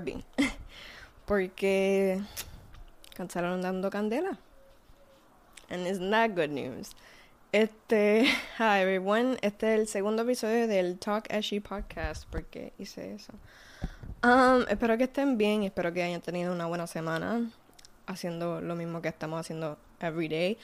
Corbyn. 0.00 0.24
Porque 1.26 2.20
cancelaron 3.14 3.60
dando 3.60 3.90
candela. 3.90 4.38
And 5.68 5.86
it's 5.86 6.00
not 6.00 6.34
good 6.34 6.50
news. 6.50 6.92
Este, 7.52 8.24
hi 8.58 8.80
everyone, 8.80 9.36
este 9.42 9.74
es 9.74 9.80
el 9.80 9.88
segundo 9.88 10.22
episodio 10.22 10.66
del 10.66 10.98
Talk 10.98 11.30
As 11.30 11.44
She 11.44 11.60
podcast, 11.60 12.24
porque 12.30 12.72
hice 12.78 13.14
eso. 13.14 13.32
Um, 14.22 14.64
espero 14.68 14.96
que 14.96 15.04
estén 15.04 15.36
bien, 15.36 15.64
espero 15.64 15.92
que 15.92 16.02
hayan 16.02 16.20
tenido 16.20 16.52
una 16.52 16.66
buena 16.66 16.86
semana 16.86 17.50
haciendo 18.06 18.60
lo 18.60 18.74
mismo 18.76 19.02
que 19.02 19.08
estamos 19.08 19.40
haciendo 19.40 19.78
every 20.00 20.28
day. 20.28 20.58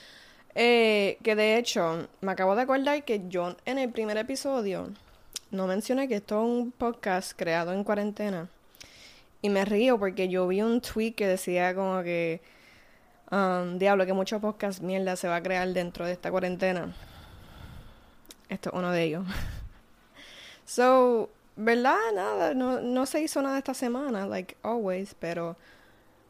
Eh, 0.55 1.19
que 1.23 1.37
de 1.37 1.59
hecho, 1.59 2.09
me 2.21 2.33
acabo 2.33 2.57
de 2.57 2.63
acordar 2.63 3.05
que 3.05 3.23
yo 3.29 3.57
en 3.65 3.79
el 3.79 3.91
primer 3.91 4.17
episodio 4.17 4.91
no 5.51 5.67
mencioné 5.67 6.09
que 6.09 6.17
esto 6.17 6.41
es 6.41 6.49
un 6.49 6.73
podcast 6.73 7.33
creado 7.37 7.73
en 7.73 7.85
cuarentena. 7.85 8.49
Y 9.43 9.49
me 9.49 9.65
río 9.65 9.99
porque 9.99 10.29
yo 10.29 10.47
vi 10.49 10.63
un 10.63 10.81
tweet 10.81 11.13
que 11.13 11.27
decía 11.27 11.75
como 11.75 12.03
que, 12.03 12.41
um, 13.31 13.79
diablo, 13.79 14.07
que 14.07 14.13
muchos 14.13 14.41
podcasts 14.41 14.83
mierda 14.83 15.17
se 15.17 15.29
va 15.29 15.37
a 15.37 15.43
crear 15.43 15.69
dentro 15.69 16.07
de 16.07 16.13
esta 16.13 16.31
cuarentena. 16.31 16.95
Esto 18.49 18.71
es 18.71 18.75
uno 18.77 18.91
de 18.91 19.03
ellos. 19.03 19.27
so, 20.65 21.31
¿verdad? 21.57 21.97
Nada, 22.15 22.55
no, 22.55 22.81
no 22.81 23.07
se 23.07 23.21
hizo 23.21 23.43
nada 23.43 23.59
esta 23.59 23.75
semana, 23.75 24.27
like 24.27 24.57
always, 24.63 25.15
pero... 25.15 25.57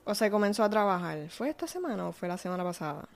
O 0.09 0.15
se 0.15 0.31
comenzó 0.31 0.63
a 0.63 0.71
trabajar. 0.71 1.29
¿Fue 1.31 1.49
esta 1.49 1.67
semana 1.67 2.07
o 2.07 2.13
fue 2.13 2.29
la 2.29 2.39
semana 2.39 2.63
pasada? 2.63 3.09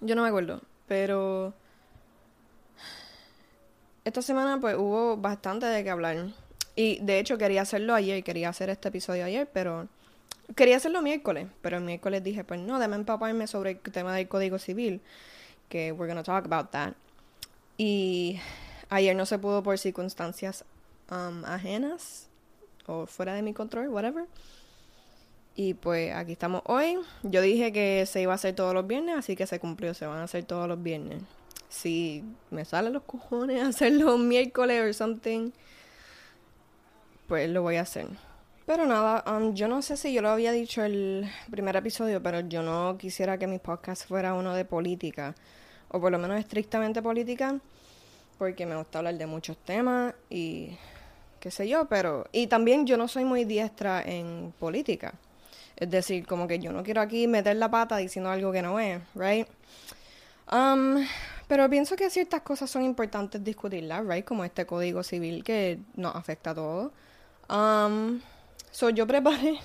Yo 0.00 0.16
no 0.16 0.22
me 0.22 0.28
acuerdo, 0.28 0.60
pero 0.88 1.54
esta 4.04 4.20
semana 4.20 4.60
pues 4.60 4.76
hubo 4.76 5.16
bastante 5.16 5.66
de 5.66 5.82
qué 5.82 5.90
hablar. 5.90 6.26
Y 6.76 6.98
de 7.00 7.18
hecho 7.20 7.38
quería 7.38 7.62
hacerlo 7.62 7.94
ayer, 7.94 8.22
quería 8.24 8.48
hacer 8.48 8.70
este 8.70 8.88
episodio 8.88 9.24
ayer, 9.24 9.48
pero 9.52 9.88
quería 10.56 10.76
hacerlo 10.76 11.02
miércoles, 11.02 11.46
pero 11.62 11.78
el 11.78 11.84
miércoles 11.84 12.22
dije, 12.22 12.44
pues 12.44 12.60
no, 12.60 12.78
déme 12.78 12.96
empaparme 12.96 13.46
sobre 13.46 13.72
el 13.72 13.92
tema 13.92 14.14
del 14.14 14.28
Código 14.28 14.58
Civil, 14.58 15.00
que 15.68 15.92
we're 15.92 16.08
gonna 16.08 16.24
talk 16.24 16.44
about 16.46 16.70
that. 16.70 16.94
Y 17.76 18.40
ayer 18.90 19.14
no 19.14 19.26
se 19.26 19.38
pudo 19.38 19.62
por 19.62 19.78
circunstancias 19.78 20.64
um, 21.10 21.44
ajenas 21.44 22.28
o 22.86 23.06
fuera 23.06 23.34
de 23.34 23.42
mi 23.42 23.52
control, 23.52 23.88
whatever. 23.88 24.26
Y 25.56 25.74
pues 25.74 26.12
aquí 26.14 26.32
estamos 26.32 26.62
hoy. 26.66 26.98
Yo 27.22 27.40
dije 27.40 27.72
que 27.72 28.06
se 28.06 28.20
iba 28.20 28.32
a 28.32 28.34
hacer 28.34 28.54
todos 28.54 28.74
los 28.74 28.86
viernes, 28.86 29.16
así 29.16 29.36
que 29.36 29.46
se 29.46 29.60
cumplió, 29.60 29.94
se 29.94 30.06
van 30.06 30.18
a 30.18 30.24
hacer 30.24 30.44
todos 30.44 30.68
los 30.68 30.82
viernes. 30.82 31.22
Si 31.68 32.24
me 32.50 32.64
salen 32.64 32.92
los 32.92 33.04
cojones 33.04 33.62
hacerlo 33.64 34.18
miércoles 34.18 34.82
o 34.82 34.92
something, 34.92 35.50
pues 37.26 37.48
lo 37.48 37.62
voy 37.62 37.76
a 37.76 37.82
hacer. 37.82 38.06
Pero 38.66 38.86
nada, 38.86 39.22
um, 39.30 39.54
yo 39.54 39.68
no 39.68 39.82
sé 39.82 39.96
si 39.96 40.12
yo 40.12 40.22
lo 40.22 40.30
había 40.30 40.50
dicho 40.50 40.82
el 40.82 41.30
primer 41.50 41.76
episodio, 41.76 42.22
pero 42.22 42.40
yo 42.40 42.62
no 42.62 42.96
quisiera 42.98 43.36
que 43.36 43.46
mi 43.46 43.58
podcast 43.58 44.08
fuera 44.08 44.32
uno 44.32 44.54
de 44.54 44.64
política, 44.64 45.34
o 45.88 46.00
por 46.00 46.10
lo 46.10 46.18
menos 46.18 46.38
estrictamente 46.38 47.02
política, 47.02 47.58
porque 48.38 48.64
me 48.64 48.74
gusta 48.76 48.98
hablar 48.98 49.16
de 49.16 49.26
muchos 49.26 49.58
temas 49.58 50.14
y 50.30 50.78
qué 51.40 51.50
sé 51.50 51.68
yo, 51.68 51.84
pero... 51.86 52.26
Y 52.32 52.46
también 52.46 52.86
yo 52.86 52.96
no 52.96 53.06
soy 53.06 53.26
muy 53.26 53.44
diestra 53.44 54.02
en 54.02 54.54
política. 54.58 55.12
Es 55.76 55.90
decir, 55.90 56.26
como 56.26 56.48
que 56.48 56.58
yo 56.58 56.72
no 56.72 56.82
quiero 56.82 57.02
aquí 57.02 57.26
meter 57.26 57.56
la 57.56 57.70
pata 57.70 57.98
diciendo 57.98 58.30
algo 58.30 58.50
que 58.50 58.62
no 58.62 58.80
es, 58.80 59.02
right? 59.14 59.46
Um, 60.50 61.04
pero 61.48 61.68
pienso 61.68 61.96
que 61.96 62.08
ciertas 62.08 62.40
cosas 62.40 62.70
son 62.70 62.82
importantes 62.82 63.44
discutirlas, 63.44 64.06
right? 64.06 64.24
Como 64.24 64.44
este 64.44 64.64
código 64.64 65.02
civil 65.02 65.44
que 65.44 65.80
nos 65.96 66.14
afecta 66.16 66.50
a 66.50 66.54
todos. 66.54 66.92
Um, 67.48 68.20
so 68.70 68.88
yo 68.90 69.06
preparé, 69.06 69.60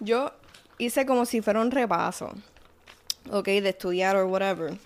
yo 0.00 0.32
hice 0.78 1.04
como 1.06 1.26
si 1.26 1.42
fuera 1.42 1.60
un 1.60 1.70
repaso, 1.70 2.32
ok, 3.30 3.46
de 3.46 3.68
estudiar 3.68 4.16
o 4.16 4.26
whatever. 4.26 4.78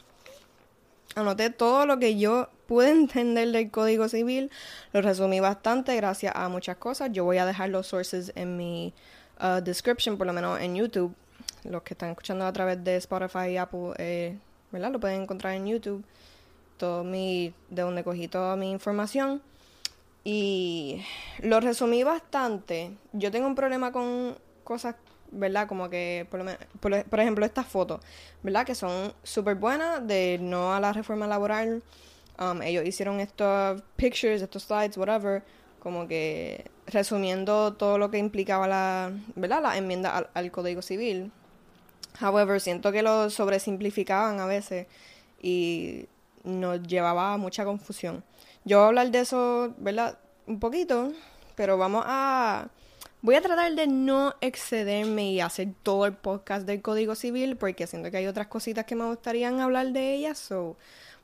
Anoté 1.15 1.51
todo 1.51 1.87
lo 1.87 1.99
que 1.99 2.19
yo 2.19 2.49
pude 2.67 2.91
entender 2.91 3.51
del 3.53 3.71
código 3.71 4.09
civil, 4.09 4.51
lo 4.93 5.01
resumí 5.01 5.41
bastante 5.41 5.95
gracias 5.97 6.35
a 6.35 6.49
muchas 6.49 6.77
cosas. 6.77 7.11
Yo 7.13 7.25
voy 7.25 7.39
a 7.39 7.47
dejar 7.47 7.71
los 7.71 7.87
sources 7.87 8.33
en 8.35 8.57
mi 8.57 8.93
uh, 9.41 9.61
description, 9.63 10.19
por 10.19 10.27
lo 10.27 10.33
menos 10.33 10.61
en 10.61 10.75
YouTube. 10.75 11.15
Los 11.65 11.83
que 11.83 11.95
están 11.95 12.11
escuchando 12.11 12.47
a 12.47 12.53
través 12.53 12.83
de 12.85 12.97
Spotify 12.97 13.51
y 13.51 13.57
Apple, 13.57 13.93
eh, 13.99 14.39
¿verdad? 14.71 14.93
Lo 14.93 15.01
pueden 15.01 15.23
encontrar 15.23 15.55
en 15.55 15.67
YouTube. 15.67 16.05
Todo 16.77 17.03
mi, 17.03 17.55
de 17.71 17.83
donde 17.83 18.05
cogí 18.05 18.29
toda 18.29 18.57
mi 18.57 18.71
información. 18.71 19.41
Y 20.29 21.05
lo 21.39 21.61
resumí 21.61 22.03
bastante. 22.03 22.91
Yo 23.13 23.31
tengo 23.31 23.47
un 23.47 23.55
problema 23.55 23.93
con 23.93 24.37
cosas, 24.65 24.97
¿verdad? 25.31 25.69
Como 25.69 25.89
que, 25.89 26.27
por, 26.29 26.45
por, 26.81 27.05
por 27.05 27.21
ejemplo, 27.21 27.47
estas 27.47 27.65
fotos, 27.65 28.01
¿verdad? 28.43 28.67
Que 28.67 28.75
son 28.75 29.13
súper 29.23 29.55
buenas 29.55 30.05
de 30.05 30.39
no 30.43 30.75
a 30.75 30.81
la 30.81 30.93
reforma 30.93 31.29
laboral. 31.29 31.81
Um, 32.41 32.61
ellos 32.61 32.85
hicieron 32.85 33.21
estos 33.21 33.81
pictures, 33.95 34.43
estos 34.43 34.65
slides, 34.65 34.97
whatever, 34.97 35.45
como 35.79 36.09
que 36.09 36.73
resumiendo 36.89 37.75
todo 37.75 37.97
lo 37.97 38.11
que 38.11 38.19
implicaba 38.19 38.67
la, 38.67 39.13
¿verdad? 39.37 39.63
la 39.63 39.77
enmienda 39.77 40.29
al, 40.35 40.51
Código 40.51 40.83
Civil. 40.83 41.31
However, 42.21 42.61
siento 42.61 42.91
que 42.91 43.03
lo 43.03 43.31
sobresimplificaban 43.31 44.41
a 44.41 44.47
veces 44.47 44.89
y 45.41 46.07
nos 46.43 46.83
llevaba 46.83 47.35
a 47.35 47.37
mucha 47.37 47.65
confusión. 47.65 48.25
Yo 48.67 48.79
voy 48.79 48.85
a 48.85 48.89
hablar 48.89 49.13
de 49.13 49.21
eso, 49.21 49.73
¿verdad? 49.79 50.19
Un 50.49 50.59
poquito, 50.59 51.13
pero 51.55 51.79
vamos 51.79 52.03
a... 52.05 52.69
Voy 53.23 53.37
a 53.37 53.41
tratar 53.41 53.73
de 53.73 53.87
no 53.87 54.35
excederme 54.41 55.31
y 55.31 55.41
hacer 55.41 55.69
todo 55.85 56.05
el 56.05 56.15
podcast 56.15 56.67
del 56.67 56.83
Código 56.83 57.15
Civil 57.15 57.57
porque 57.57 57.87
siento 57.87 58.11
que 58.11 58.17
hay 58.17 58.27
otras 58.27 58.49
cositas 58.49 58.85
que 58.85 58.97
me 58.97 59.05
gustarían 59.05 59.61
hablar 59.61 59.93
de 59.93 60.15
ellas, 60.15 60.39
so 60.39 60.77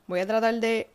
voy 0.07 0.21
a 0.21 0.25
tratar 0.25 0.55
de 0.61 0.89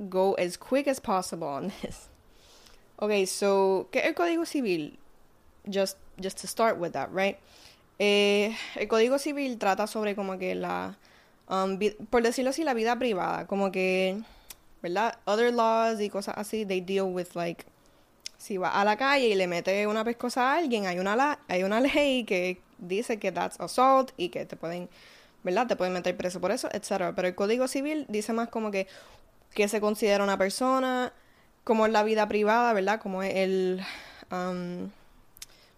go 0.00 0.34
as 0.36 0.58
quick 0.58 0.88
as 0.88 1.00
possible 1.00 1.46
on 1.46 1.70
this. 1.80 2.08
Ok, 2.96 3.12
so, 3.26 3.88
¿qué 3.92 4.00
es 4.00 4.06
el 4.06 4.14
Código 4.14 4.44
Civil? 4.46 4.98
Just, 5.64 5.98
just 6.20 6.40
to 6.40 6.48
start 6.48 6.78
with 6.78 6.90
that, 6.92 7.08
right? 7.12 7.36
Eh, 8.00 8.56
el 8.74 8.88
Código 8.88 9.18
Civil 9.18 9.58
trata 9.58 9.86
sobre 9.86 10.16
como 10.16 10.38
que 10.38 10.56
la, 10.56 10.96
um, 11.48 11.78
por 12.10 12.22
decirlo 12.22 12.50
así, 12.50 12.64
la 12.64 12.74
vida 12.74 12.98
privada, 12.98 13.46
como 13.46 13.70
que, 13.70 14.22
¿verdad? 14.84 15.18
Other 15.24 15.50
laws 15.50 15.98
y 15.98 16.10
cosas 16.10 16.34
así, 16.36 16.66
they 16.66 16.82
deal 16.82 17.06
with 17.06 17.28
like, 17.32 17.64
si 18.36 18.58
va 18.58 18.68
a 18.68 18.84
la 18.84 18.98
calle 18.98 19.28
y 19.28 19.34
le 19.34 19.46
mete 19.46 19.86
una 19.86 20.04
pescosa 20.04 20.52
a 20.52 20.58
alguien, 20.58 20.84
hay 20.84 20.98
una, 20.98 21.16
la, 21.16 21.38
hay 21.48 21.62
una 21.62 21.80
ley 21.80 22.24
que 22.24 22.60
dice 22.76 23.18
que 23.18 23.32
that's 23.32 23.58
assault 23.60 24.12
y 24.18 24.28
que 24.28 24.44
te 24.44 24.56
pueden, 24.56 24.90
¿verdad? 25.42 25.66
Te 25.66 25.76
pueden 25.76 25.94
meter 25.94 26.14
preso 26.18 26.38
por 26.38 26.50
eso, 26.50 26.68
etc. 26.70 27.14
Pero 27.16 27.28
el 27.28 27.34
Código 27.34 27.66
Civil 27.66 28.04
dice 28.10 28.34
más 28.34 28.50
como 28.50 28.70
que, 28.70 28.86
que 29.54 29.68
se 29.68 29.80
considera 29.80 30.22
una 30.22 30.36
persona, 30.36 31.14
como 31.64 31.86
es 31.86 31.92
la 31.92 32.02
vida 32.02 32.28
privada, 32.28 32.74
¿verdad? 32.74 33.00
Como 33.00 33.22
es 33.22 33.34
el... 33.36 33.82
Um, 34.30 34.90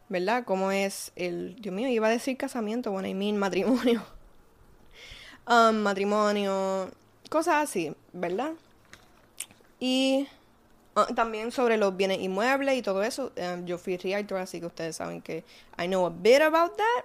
¿Verdad? 0.08 0.44
Como 0.44 0.72
es 0.72 1.12
el... 1.14 1.54
Dios 1.60 1.72
mío, 1.72 1.86
iba 1.86 2.08
a 2.08 2.10
decir 2.10 2.36
casamiento, 2.36 2.90
bueno, 2.90 3.06
I 3.06 3.14
mean 3.14 3.36
matrimonio. 3.36 4.02
Um, 5.48 5.76
matrimonio, 5.76 6.90
cosas 7.30 7.62
así, 7.62 7.94
¿verdad? 8.12 8.54
Y 9.78 10.26
uh, 10.96 11.14
también 11.14 11.52
sobre 11.52 11.76
los 11.76 11.96
bienes 11.96 12.20
inmuebles 12.20 12.76
y 12.76 12.82
todo 12.82 13.02
eso. 13.02 13.32
Um, 13.36 13.66
yo 13.66 13.78
fui 13.78 13.96
realtor, 13.96 14.38
así 14.38 14.60
que 14.60 14.66
ustedes 14.66 14.96
saben 14.96 15.22
que 15.22 15.44
I 15.78 15.86
know 15.86 16.06
a 16.06 16.10
bit 16.10 16.40
about 16.42 16.76
that, 16.76 17.04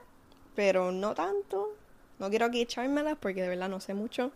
pero 0.55 0.91
no 0.91 1.13
tanto. 1.13 1.75
No 2.19 2.29
quiero 2.29 2.45
aquí 2.45 2.61
echármelas 2.61 3.17
porque 3.19 3.41
de 3.41 3.49
verdad 3.49 3.69
no 3.69 3.79
sé 3.79 3.93
mucho. 3.93 4.31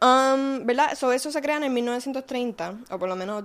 Um, 0.00 0.64
¿Verdad? 0.64 0.94
So, 0.94 1.12
eso 1.12 1.32
se 1.32 1.42
crea 1.42 1.56
en 1.56 1.72
1930, 1.72 2.78
o 2.90 2.98
por 2.98 3.08
lo 3.08 3.16
menos, 3.16 3.44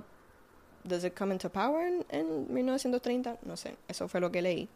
¿does 0.84 1.04
it 1.04 1.18
come 1.18 1.34
into 1.34 1.50
power 1.50 2.06
en, 2.10 2.54
1930? 2.54 3.38
No 3.44 3.58
sé, 3.58 3.76
eso 3.88 4.08
fue 4.08 4.20
lo 4.20 4.32
que 4.32 4.42
leí. 4.44 4.70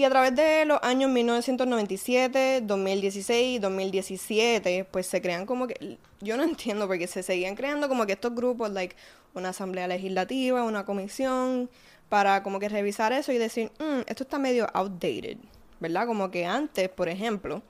Y 0.00 0.04
a 0.04 0.08
través 0.08 0.34
de 0.34 0.64
los 0.64 0.78
años 0.80 1.10
1997, 1.10 2.62
2016 2.62 3.60
2017, 3.60 4.86
pues 4.90 5.06
se 5.06 5.20
crean 5.20 5.44
como 5.44 5.66
que, 5.66 5.98
yo 6.22 6.38
no 6.38 6.42
entiendo 6.42 6.86
porque 6.86 7.06
se 7.06 7.22
seguían 7.22 7.54
creando 7.54 7.86
como 7.86 8.06
que 8.06 8.14
estos 8.14 8.34
grupos, 8.34 8.70
like 8.70 8.96
una 9.34 9.50
asamblea 9.50 9.86
legislativa, 9.88 10.64
una 10.64 10.86
comisión, 10.86 11.68
para 12.08 12.42
como 12.42 12.58
que 12.60 12.70
revisar 12.70 13.12
eso 13.12 13.30
y 13.30 13.36
decir, 13.36 13.72
mm, 13.78 14.00
esto 14.06 14.22
está 14.22 14.38
medio 14.38 14.68
outdated, 14.72 15.36
¿verdad? 15.80 16.06
Como 16.06 16.30
que 16.30 16.46
antes, 16.46 16.88
por 16.88 17.10
ejemplo, 17.10 17.60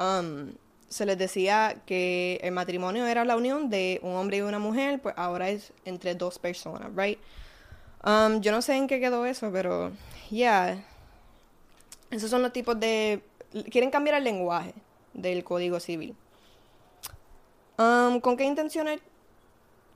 um, 0.00 0.50
se 0.88 1.06
les 1.06 1.16
decía 1.16 1.80
que 1.86 2.40
el 2.42 2.50
matrimonio 2.50 3.06
era 3.06 3.24
la 3.24 3.36
unión 3.36 3.70
de 3.70 4.00
un 4.02 4.14
hombre 4.16 4.38
y 4.38 4.40
una 4.40 4.58
mujer, 4.58 5.00
pues 5.00 5.14
ahora 5.16 5.48
es 5.50 5.72
entre 5.84 6.16
dos 6.16 6.40
personas, 6.40 6.90
right? 6.96 7.20
Um, 8.04 8.40
yo 8.40 8.50
no 8.50 8.62
sé 8.62 8.74
en 8.74 8.88
qué 8.88 8.98
quedó 8.98 9.24
eso, 9.26 9.52
pero 9.52 9.92
yeah. 10.28 10.84
Esos 12.16 12.30
son 12.30 12.40
los 12.40 12.52
tipos 12.52 12.80
de... 12.80 13.22
Quieren 13.70 13.90
cambiar 13.90 14.16
el 14.16 14.24
lenguaje 14.24 14.72
del 15.12 15.44
Código 15.44 15.80
Civil. 15.80 16.16
¿Con 17.76 18.36
qué 18.38 18.44
intenciones? 18.44 19.00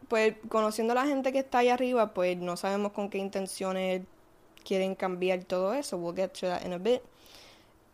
Pues 0.08 0.34
conociendo 0.50 0.92
a 0.92 0.96
la 0.96 1.06
gente 1.06 1.32
que 1.32 1.38
está 1.38 1.58
ahí 1.58 1.70
arriba, 1.70 2.12
pues 2.12 2.36
no 2.36 2.58
sabemos 2.58 2.92
con 2.92 3.08
qué 3.08 3.16
intenciones 3.16 4.02
quieren 4.64 4.94
cambiar 4.94 5.44
todo 5.44 5.72
eso. 5.72 5.96
We'll 5.96 6.14
get 6.14 6.32
to 6.40 6.46
that 6.46 6.62
in 6.66 6.74
a 6.74 6.78
bit. 6.78 7.00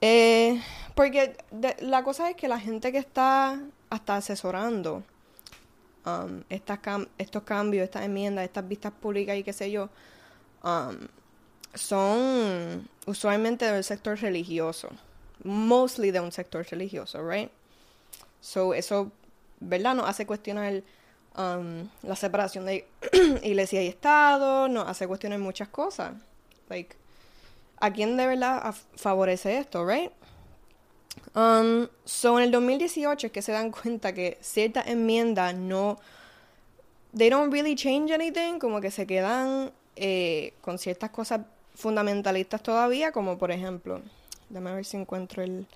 Eh, 0.00 0.60
porque 0.96 1.36
la 1.80 2.02
cosa 2.02 2.28
es 2.28 2.36
que 2.36 2.48
la 2.48 2.58
gente 2.58 2.90
que 2.90 2.98
está 2.98 3.60
hasta 3.90 4.16
asesorando 4.16 5.04
estas 6.48 6.80
estos 7.18 7.42
cambios, 7.44 7.84
estas 7.84 8.04
enmiendas, 8.04 8.44
estas 8.44 8.66
vistas 8.66 8.92
públicas 8.92 9.36
y 9.36 9.44
qué 9.44 9.52
sé 9.52 9.70
yo, 9.70 9.88
son 11.76 12.88
usualmente 13.06 13.70
del 13.70 13.84
sector 13.84 14.18
religioso. 14.18 14.88
Mostly 15.44 16.10
de 16.10 16.20
un 16.20 16.32
sector 16.32 16.66
religioso, 16.70 17.26
right? 17.28 17.50
So, 18.40 18.74
eso, 18.74 19.12
¿verdad? 19.60 19.94
Nos 19.94 20.08
hace 20.08 20.26
cuestionar 20.26 20.82
um, 21.36 21.88
la 22.02 22.16
separación 22.16 22.66
de 22.66 22.86
iglesia 23.42 23.82
y 23.82 23.88
Estado, 23.88 24.68
nos 24.68 24.88
hace 24.88 25.06
cuestionar 25.06 25.38
muchas 25.38 25.68
cosas. 25.68 26.14
Like, 26.68 26.96
¿a 27.78 27.92
quién 27.92 28.16
de 28.16 28.26
verdad 28.26 28.74
favorece 28.96 29.58
esto, 29.58 29.86
right? 29.86 30.10
Um, 31.34 31.88
so, 32.04 32.38
en 32.38 32.44
el 32.44 32.50
2018 32.50 33.26
es 33.26 33.32
que 33.32 33.42
se 33.42 33.52
dan 33.52 33.70
cuenta 33.82 34.12
que 34.12 34.38
ciertas 34.40 34.86
enmiendas 34.86 35.54
no. 35.54 35.98
They 37.16 37.30
don't 37.30 37.52
really 37.52 37.74
change 37.76 38.12
anything, 38.12 38.58
como 38.58 38.80
que 38.80 38.90
se 38.90 39.06
quedan 39.06 39.72
eh, 39.96 40.54
con 40.60 40.78
ciertas 40.78 41.10
cosas 41.10 41.40
fundamentalistas 41.76 42.62
todavía, 42.62 43.12
como 43.12 43.38
por 43.38 43.52
ejemplo, 43.52 44.00
déjame 44.48 44.74
ver 44.74 44.84
si 44.84 44.96
encuentro 44.96 45.42
el 45.42 45.66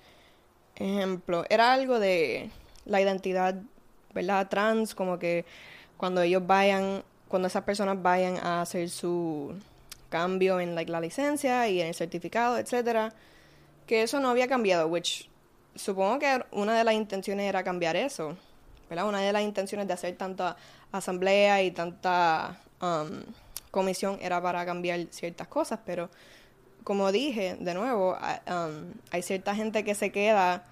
ejemplo. 0.75 1.45
Era 1.49 1.73
algo 1.73 1.99
de 1.99 2.49
la 2.85 3.01
identidad, 3.01 3.55
¿verdad? 4.13 4.49
Trans, 4.49 4.95
como 4.95 5.19
que 5.19 5.45
cuando 5.97 6.21
ellos 6.21 6.45
vayan, 6.45 7.03
cuando 7.27 7.47
esas 7.47 7.63
personas 7.63 8.01
vayan 8.01 8.37
a 8.37 8.61
hacer 8.61 8.89
su 8.89 9.53
cambio 10.09 10.59
en 10.59 10.75
like, 10.75 10.91
la 10.91 10.99
licencia 10.99 11.69
y 11.69 11.79
en 11.79 11.87
el 11.87 11.95
certificado, 11.95 12.57
etcétera, 12.57 13.13
que 13.87 14.03
eso 14.03 14.19
no 14.19 14.29
había 14.29 14.47
cambiado, 14.47 14.87
which 14.87 15.29
supongo 15.75 16.19
que 16.19 16.43
una 16.51 16.77
de 16.77 16.83
las 16.83 16.95
intenciones 16.95 17.47
era 17.47 17.63
cambiar 17.63 17.95
eso, 17.95 18.35
¿verdad? 18.89 19.07
Una 19.07 19.21
de 19.21 19.31
las 19.31 19.43
intenciones 19.43 19.87
de 19.87 19.93
hacer 19.93 20.17
tanta 20.17 20.57
asamblea 20.91 21.63
y 21.63 21.71
tanta 21.71 22.59
um, 22.81 23.21
comisión 23.71 24.17
era 24.21 24.41
para 24.41 24.65
cambiar 24.65 25.07
ciertas 25.09 25.47
cosas, 25.47 25.79
pero 25.85 26.09
como 26.83 27.11
dije, 27.11 27.57
de 27.59 27.73
nuevo, 27.73 28.15
um, 28.15 28.93
hay 29.11 29.21
cierta 29.21 29.55
gente 29.55 29.83
que 29.83 29.95
se 29.95 30.11
queda, 30.11 30.65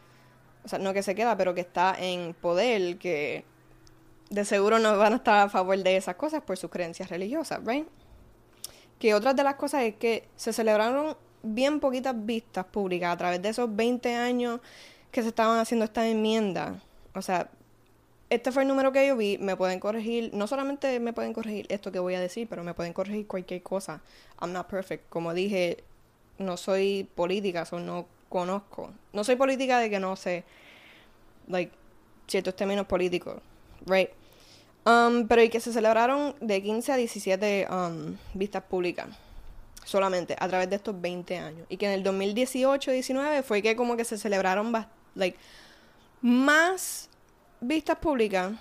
o 0.63 0.67
sea, 0.67 0.79
no 0.79 0.93
que 0.93 1.03
se 1.03 1.15
queda, 1.15 1.37
pero 1.37 1.53
que 1.53 1.61
está 1.61 1.95
en 1.97 2.33
poder, 2.33 2.97
que 2.97 3.45
de 4.29 4.45
seguro 4.45 4.79
no 4.79 4.97
van 4.97 5.13
a 5.13 5.15
estar 5.17 5.39
a 5.39 5.49
favor 5.49 5.77
de 5.77 5.97
esas 5.97 6.15
cosas 6.15 6.41
por 6.43 6.57
sus 6.57 6.69
creencias 6.69 7.09
religiosas, 7.09 7.61
¿right? 7.65 7.87
Que 8.99 9.13
otra 9.13 9.33
de 9.33 9.43
las 9.43 9.55
cosas 9.55 9.83
es 9.83 9.95
que 9.95 10.27
se 10.35 10.53
celebraron 10.53 11.15
bien 11.41 11.79
poquitas 11.79 12.13
vistas 12.25 12.65
públicas 12.65 13.13
a 13.13 13.17
través 13.17 13.41
de 13.41 13.49
esos 13.49 13.73
20 13.73 14.13
años 14.15 14.59
que 15.11 15.21
se 15.21 15.29
estaban 15.29 15.57
haciendo 15.57 15.85
estas 15.85 16.05
enmiendas. 16.05 16.81
O 17.15 17.21
sea, 17.21 17.49
este 18.29 18.51
fue 18.51 18.61
el 18.63 18.67
número 18.67 18.91
que 18.91 19.07
yo 19.07 19.17
vi, 19.17 19.37
me 19.39 19.55
pueden 19.55 19.79
corregir, 19.79 20.31
no 20.33 20.45
solamente 20.45 20.99
me 20.99 21.13
pueden 21.13 21.33
corregir 21.33 21.65
esto 21.69 21.91
que 21.91 21.99
voy 21.99 22.13
a 22.13 22.19
decir, 22.19 22.47
pero 22.47 22.63
me 22.63 22.73
pueden 22.73 22.93
corregir 22.93 23.25
cualquier 23.25 23.63
cosa. 23.63 24.01
I'm 24.39 24.53
not 24.53 24.67
perfect. 24.67 25.09
Como 25.09 25.33
dije, 25.33 25.83
no 26.37 26.55
soy 26.57 27.09
política, 27.15 27.67
o 27.71 27.79
no 27.79 28.05
conozco. 28.29 28.91
No 29.13 29.23
soy 29.23 29.35
política 29.35 29.79
de 29.79 29.89
que 29.89 29.99
no 29.99 30.15
sé, 30.15 30.43
like, 31.47 31.71
ciertos 32.27 32.55
términos 32.55 32.85
políticos, 32.85 33.41
right? 33.87 34.09
Um, 34.85 35.27
pero 35.27 35.41
y 35.43 35.49
que 35.49 35.59
se 35.59 35.73
celebraron 35.73 36.35
de 36.39 36.61
15 36.61 36.91
a 36.91 36.95
17 36.95 37.67
um, 37.69 38.15
vistas 38.33 38.63
públicas 38.63 39.07
solamente 39.83 40.35
a 40.39 40.47
través 40.47 40.69
de 40.69 40.75
estos 40.75 40.99
20 41.01 41.37
años. 41.37 41.65
Y 41.69 41.77
que 41.77 41.87
en 41.87 41.93
el 41.93 42.03
2018-19 42.03 43.43
fue 43.43 43.61
que 43.61 43.75
como 43.75 43.97
que 43.97 44.05
se 44.05 44.17
celebraron 44.17 44.71
like, 45.15 45.37
más 46.21 47.08
vistas 47.61 47.97
públicas, 47.97 48.53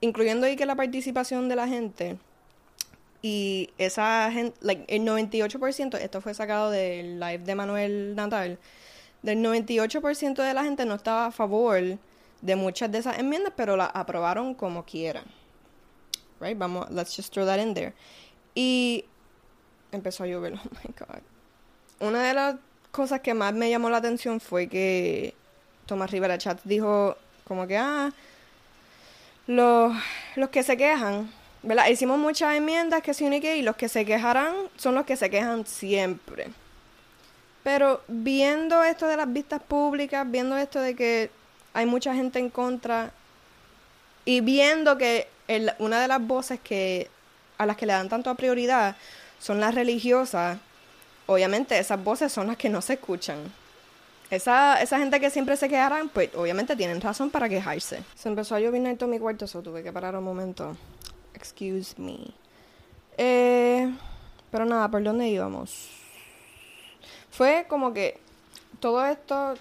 incluyendo 0.00 0.46
ahí 0.46 0.56
que 0.56 0.66
la 0.66 0.76
participación 0.76 1.48
de 1.48 1.56
la 1.56 1.68
gente. 1.68 2.18
Y 3.22 3.70
esa 3.78 4.30
gente, 4.30 4.56
like, 4.60 4.84
el 4.94 5.02
98%, 5.02 5.96
esto 5.98 6.20
fue 6.20 6.34
sacado 6.34 6.70
del 6.70 7.18
live 7.18 7.38
de 7.38 7.54
Manuel 7.54 8.14
Natal, 8.14 8.58
del 9.22 9.38
98% 9.38 10.42
de 10.42 10.54
la 10.54 10.64
gente 10.64 10.84
no 10.84 10.94
estaba 10.94 11.26
a 11.26 11.32
favor 11.32 11.80
de 12.42 12.56
muchas 12.56 12.92
de 12.92 12.98
esas 12.98 13.18
enmiendas, 13.18 13.54
pero 13.56 13.76
las 13.76 13.90
aprobaron 13.94 14.54
como 14.54 14.84
quieran. 14.84 15.24
Right? 16.40 16.58
Vamos, 16.58 16.90
let's 16.90 17.16
just 17.16 17.32
throw 17.32 17.46
that 17.46 17.58
in 17.58 17.72
there. 17.72 17.94
Y 18.54 19.06
empezó 19.90 20.24
a 20.24 20.26
llover, 20.26 20.52
oh 20.64 20.76
my 20.84 20.94
god. 20.98 21.22
Una 22.00 22.22
de 22.22 22.34
las 22.34 22.56
cosas 22.90 23.20
que 23.20 23.32
más 23.32 23.54
me 23.54 23.70
llamó 23.70 23.88
la 23.88 23.96
atención 23.96 24.40
fue 24.40 24.68
que 24.68 25.34
Tomás 25.86 26.10
Rivera 26.10 26.36
Chat 26.36 26.60
dijo 26.64 27.16
como 27.44 27.66
que, 27.66 27.76
ah, 27.76 28.12
los, 29.46 29.94
los 30.36 30.48
que 30.50 30.62
se 30.62 30.76
quejan, 30.76 31.30
¿verdad? 31.62 31.88
Hicimos 31.88 32.18
muchas 32.18 32.54
enmiendas 32.56 33.02
que 33.02 33.14
se 33.14 33.24
y 33.24 33.62
los 33.62 33.76
que 33.76 33.88
se 33.88 34.04
quejarán 34.04 34.54
son 34.76 34.94
los 34.94 35.04
que 35.04 35.16
se 35.16 35.30
quejan 35.30 35.66
siempre. 35.66 36.48
Pero 37.62 38.02
viendo 38.08 38.84
esto 38.84 39.06
de 39.06 39.16
las 39.16 39.32
vistas 39.32 39.62
públicas, 39.62 40.30
viendo 40.30 40.56
esto 40.56 40.80
de 40.80 40.94
que 40.94 41.30
hay 41.72 41.86
mucha 41.86 42.14
gente 42.14 42.38
en 42.38 42.50
contra 42.50 43.10
y 44.24 44.40
viendo 44.40 44.98
que 44.98 45.28
una 45.78 46.00
de 46.00 46.08
las 46.08 46.20
voces 46.20 46.60
que 46.60 47.10
a 47.58 47.66
las 47.66 47.76
que 47.76 47.86
le 47.86 47.92
dan 47.92 48.08
tanto 48.08 48.34
prioridad 48.34 48.96
son 49.38 49.60
las 49.60 49.74
religiosas, 49.74 50.58
obviamente 51.26 51.78
esas 51.78 52.02
voces 52.02 52.32
son 52.32 52.48
las 52.48 52.56
que 52.56 52.68
no 52.68 52.82
se 52.82 52.94
escuchan. 52.94 53.38
Esa, 54.34 54.82
esa 54.82 54.98
gente 54.98 55.20
que 55.20 55.30
siempre 55.30 55.56
se 55.56 55.68
quejarán, 55.68 56.08
pues 56.08 56.30
obviamente 56.34 56.76
tienen 56.76 57.00
razón 57.00 57.30
para 57.30 57.48
quejarse. 57.48 58.02
Se 58.14 58.28
empezó 58.28 58.54
a 58.54 58.60
llover 58.60 58.84
en 58.86 58.96
todo 58.96 59.08
mi 59.08 59.18
cuarto, 59.18 59.44
eso 59.44 59.62
tuve 59.62 59.82
que 59.82 59.92
parar 59.92 60.16
un 60.16 60.24
momento. 60.24 60.76
Excuse 61.34 61.94
me. 61.98 62.18
Eh, 63.16 63.92
pero 64.50 64.64
nada, 64.64 64.90
¿por 64.90 65.02
dónde 65.02 65.28
íbamos? 65.28 65.88
Fue 67.30 67.66
como 67.68 67.92
que 67.92 68.18
todo 68.80 69.04
esto 69.06 69.54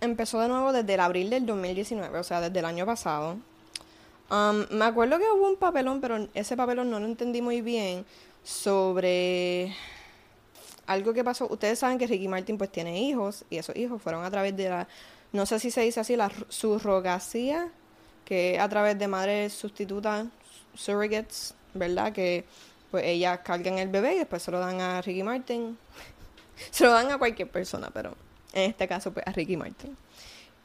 empezó 0.00 0.40
de 0.40 0.48
nuevo 0.48 0.72
desde 0.72 0.94
el 0.94 1.00
abril 1.00 1.30
del 1.30 1.46
2019, 1.46 2.18
o 2.18 2.24
sea, 2.24 2.40
desde 2.40 2.58
el 2.58 2.64
año 2.64 2.86
pasado. 2.86 3.36
Um, 4.30 4.66
me 4.70 4.84
acuerdo 4.84 5.18
que 5.18 5.24
hubo 5.24 5.48
un 5.48 5.56
papelón, 5.56 6.00
pero 6.00 6.28
ese 6.34 6.56
papelón 6.56 6.90
no 6.90 7.00
lo 7.00 7.06
entendí 7.06 7.42
muy 7.42 7.60
bien 7.60 8.06
sobre 8.44 9.74
algo 10.90 11.14
que 11.14 11.22
pasó. 11.22 11.46
Ustedes 11.48 11.78
saben 11.78 11.98
que 11.98 12.06
Ricky 12.06 12.26
Martin 12.26 12.58
pues 12.58 12.70
tiene 12.70 13.00
hijos 13.00 13.44
y 13.48 13.58
esos 13.58 13.76
hijos 13.76 14.02
fueron 14.02 14.24
a 14.24 14.30
través 14.30 14.56
de 14.56 14.68
la, 14.68 14.88
no 15.32 15.46
sé 15.46 15.60
si 15.60 15.70
se 15.70 15.82
dice 15.82 16.00
así, 16.00 16.16
la 16.16 16.32
surrogacia, 16.48 17.70
que 18.24 18.58
a 18.58 18.68
través 18.68 18.98
de 18.98 19.06
madres 19.06 19.52
sustitutas, 19.52 20.26
surrogates, 20.74 21.54
¿verdad? 21.74 22.12
Que 22.12 22.44
pues 22.90 23.04
ellas 23.04 23.38
cargan 23.44 23.78
el 23.78 23.88
bebé 23.88 24.14
y 24.14 24.18
después 24.18 24.42
se 24.42 24.50
lo 24.50 24.58
dan 24.58 24.80
a 24.80 25.00
Ricky 25.00 25.22
Martin. 25.22 25.78
se 26.72 26.84
lo 26.84 26.90
dan 26.90 27.08
a 27.12 27.18
cualquier 27.18 27.48
persona, 27.48 27.90
pero 27.94 28.16
en 28.52 28.70
este 28.70 28.88
caso 28.88 29.12
pues 29.12 29.24
a 29.28 29.30
Ricky 29.30 29.56
Martin. 29.56 29.96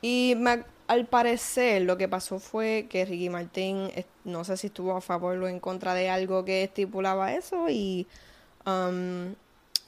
Y 0.01 0.35
al 0.87 1.05
parecer 1.05 1.83
lo 1.83 1.97
que 1.97 2.07
pasó 2.07 2.39
fue 2.39 2.87
que 2.89 3.05
Ricky 3.05 3.29
Martin, 3.29 3.91
no 4.23 4.43
sé 4.43 4.57
si 4.57 4.67
estuvo 4.67 4.95
a 4.97 5.01
favor 5.01 5.37
o 5.37 5.47
en 5.47 5.59
contra 5.59 5.93
de 5.93 6.09
algo 6.09 6.43
que 6.43 6.63
estipulaba 6.63 7.33
eso 7.33 7.69
y 7.69 8.07
um, 8.65 9.35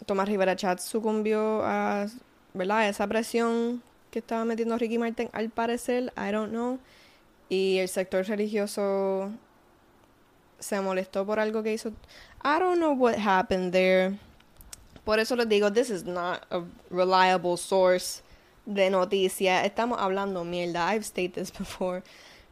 Tomás 0.06 0.28
Rivera 0.28 0.56
Chat 0.56 0.80
sucumbió 0.80 1.62
a, 1.64 2.08
¿verdad? 2.54 2.88
esa 2.88 3.08
presión 3.08 3.82
que 4.12 4.20
estaba 4.20 4.46
metiendo 4.46 4.78
Ricky 4.78 4.98
Martin 4.98 5.30
al 5.34 5.50
parecer, 5.50 6.14
I 6.18 6.32
don't 6.32 6.52
know. 6.52 6.80
Y 7.50 7.78
el 7.78 7.88
sector 7.90 8.26
religioso 8.26 9.32
se 10.60 10.82
molestó 10.82 11.26
por 11.26 11.40
algo 11.40 11.64
que 11.64 11.74
hizo. 11.74 11.90
I 12.44 12.60
don't 12.60 12.78
know 12.78 12.94
what 12.94 13.16
happened 13.18 13.72
there. 13.72 14.18
Por 15.04 15.20
eso 15.20 15.36
les 15.36 15.48
digo, 15.48 15.72
this 15.72 15.90
is 15.90 16.04
not 16.04 16.46
a 16.52 16.64
reliable 16.90 17.58
source 17.58 18.22
de 18.66 18.90
noticias. 18.90 19.66
Estamos 19.66 20.00
hablando 20.00 20.44
mierda. 20.44 20.94
I've 20.94 21.06
stated 21.06 21.36
this 21.36 21.52
before. 21.52 22.04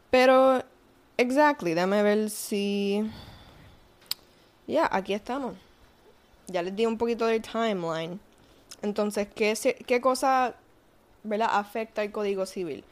Pero, 0.10 0.64
exactly, 1.18 1.74
déjame 1.74 2.02
ver 2.04 2.30
si... 2.30 3.12
Ya, 4.68 4.88
aquí 4.92 5.14
estamos. 5.14 5.56
Ya 6.48 6.62
les 6.62 6.76
di 6.76 6.86
un 6.86 6.98
poquito 6.98 7.26
del 7.26 7.42
timeline. 7.42 8.20
Entonces, 8.82 9.28
¿qué, 9.34 9.56
qué 9.86 10.02
cosa, 10.02 10.56
¿verdad? 11.24 11.50
Afecta 11.52 12.04
el 12.04 12.12
Código 12.12 12.46
Civil? 12.46 12.84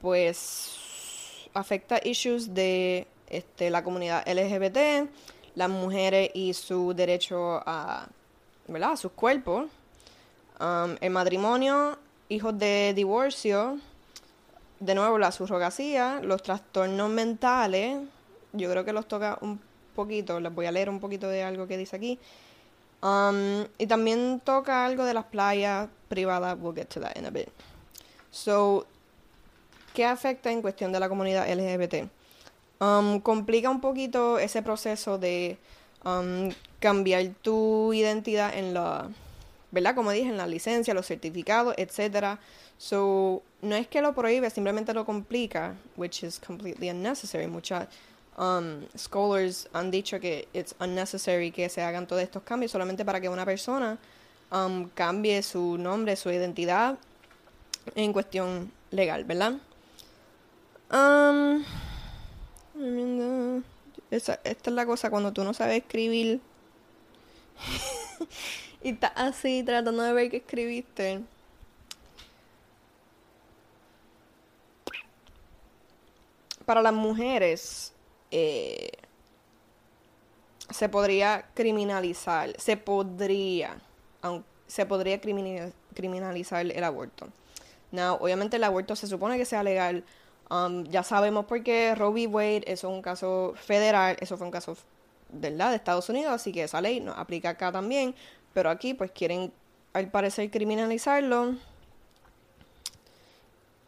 Pues 0.00 1.48
afecta 1.54 2.00
issues 2.04 2.54
de 2.54 3.06
este, 3.28 3.70
la 3.70 3.82
comunidad 3.82 4.26
LGBT, 4.26 5.08
las 5.54 5.68
mujeres 5.68 6.30
y 6.34 6.54
su 6.54 6.94
derecho 6.94 7.62
a, 7.66 8.06
¿verdad? 8.68 8.92
a 8.92 8.96
sus 8.96 9.12
cuerpos, 9.12 9.66
um, 10.60 10.96
el 11.00 11.10
matrimonio 11.10 11.98
hijos 12.30 12.56
de 12.58 12.92
divorcio, 12.94 13.78
de 14.78 14.94
nuevo 14.94 15.18
la 15.18 15.32
surrogacia, 15.32 16.20
los 16.22 16.42
trastornos 16.42 17.10
mentales, 17.10 17.98
yo 18.52 18.70
creo 18.70 18.84
que 18.84 18.92
los 18.92 19.06
toca 19.06 19.36
un 19.42 19.60
poquito, 19.94 20.40
les 20.40 20.54
voy 20.54 20.66
a 20.66 20.72
leer 20.72 20.88
un 20.88 21.00
poquito 21.00 21.28
de 21.28 21.42
algo 21.42 21.66
que 21.66 21.76
dice 21.76 21.96
aquí, 21.96 22.18
Um, 23.02 23.64
y 23.78 23.86
también 23.86 24.40
toca 24.44 24.84
algo 24.84 25.04
de 25.04 25.14
las 25.14 25.24
playas 25.24 25.88
privadas. 26.08 26.56
We'll 26.60 26.74
get 26.74 26.88
to 26.88 27.00
that 27.00 27.16
in 27.16 27.26
a 27.26 27.30
bit. 27.30 27.48
So, 28.30 28.86
¿qué 29.94 30.04
afecta 30.04 30.50
en 30.50 30.62
cuestión 30.62 30.92
de 30.92 31.00
la 31.00 31.08
comunidad 31.08 31.48
LGBT? 31.48 32.10
Um, 32.80 33.20
complica 33.20 33.70
un 33.70 33.80
poquito 33.80 34.38
ese 34.38 34.62
proceso 34.62 35.18
de 35.18 35.58
um, 36.04 36.50
cambiar 36.78 37.26
tu 37.42 37.92
identidad 37.92 38.56
en 38.56 38.74
la, 38.74 39.08
¿verdad? 39.70 39.94
Como 39.94 40.10
dije, 40.10 40.28
en 40.28 40.36
la 40.36 40.46
licencia, 40.46 40.94
los 40.94 41.06
certificados, 41.06 41.74
etcétera. 41.76 42.38
So, 42.78 43.42
no 43.62 43.76
es 43.76 43.86
que 43.88 44.00
lo 44.00 44.14
prohíbe, 44.14 44.48
simplemente 44.50 44.94
lo 44.94 45.04
complica, 45.04 45.74
which 45.96 46.22
is 46.22 46.38
completely 46.38 46.88
unnecessary. 46.88 47.46
Muchas 47.46 47.88
um, 48.40 48.86
scholars 48.96 49.68
han 49.72 49.90
dicho 49.90 50.18
que 50.18 50.48
it's 50.54 50.74
unnecessary 50.80 51.52
que 51.52 51.68
se 51.68 51.82
hagan 51.82 52.06
todos 52.06 52.22
estos 52.22 52.42
cambios 52.42 52.72
solamente 52.72 53.04
para 53.04 53.20
que 53.20 53.28
una 53.28 53.44
persona 53.44 53.98
um, 54.50 54.88
cambie 54.94 55.42
su 55.42 55.76
nombre, 55.76 56.16
su 56.16 56.30
identidad 56.30 56.98
en 57.94 58.12
cuestión 58.12 58.72
legal, 58.90 59.24
¿verdad? 59.24 59.52
Um, 60.90 61.62
esta 64.10 64.40
es 64.42 64.66
la 64.66 64.86
cosa 64.86 65.10
cuando 65.10 65.32
tú 65.32 65.44
no 65.44 65.52
sabes 65.54 65.82
escribir 65.82 66.40
y 68.82 68.90
estás 68.90 69.12
así 69.14 69.62
tratando 69.62 70.02
de 70.02 70.12
ver 70.14 70.30
qué 70.30 70.38
escribiste. 70.38 71.20
Para 76.64 76.82
las 76.82 76.92
mujeres, 76.92 77.92
eh, 78.30 78.90
se 80.70 80.88
podría 80.88 81.46
criminalizar, 81.54 82.54
se 82.58 82.76
podría, 82.76 83.76
se 84.66 84.86
podría 84.86 85.20
criminalizar 85.20 86.66
el 86.66 86.84
aborto. 86.84 87.28
Now, 87.92 88.18
obviamente 88.20 88.56
el 88.56 88.64
aborto 88.64 88.94
se 88.94 89.06
supone 89.06 89.36
que 89.36 89.44
sea 89.44 89.62
legal. 89.62 90.04
Um, 90.50 90.84
ya 90.84 91.02
sabemos 91.02 91.44
por 91.46 91.62
qué 91.62 91.94
Roe 91.94 92.10
v. 92.10 92.26
Wade, 92.26 92.64
eso 92.66 92.88
es 92.88 92.94
un 92.94 93.02
caso 93.02 93.54
federal, 93.56 94.16
eso 94.20 94.36
fue 94.36 94.46
un 94.46 94.50
caso 94.50 94.76
¿verdad? 95.32 95.70
de 95.70 95.76
Estados 95.76 96.08
Unidos, 96.08 96.32
así 96.32 96.52
que 96.52 96.64
esa 96.64 96.80
ley 96.80 97.00
no 97.00 97.12
aplica 97.12 97.50
acá 97.50 97.70
también, 97.70 98.14
pero 98.52 98.68
aquí 98.70 98.94
pues 98.94 99.12
quieren 99.12 99.52
al 99.92 100.10
parecer 100.10 100.50
criminalizarlo. 100.50 101.54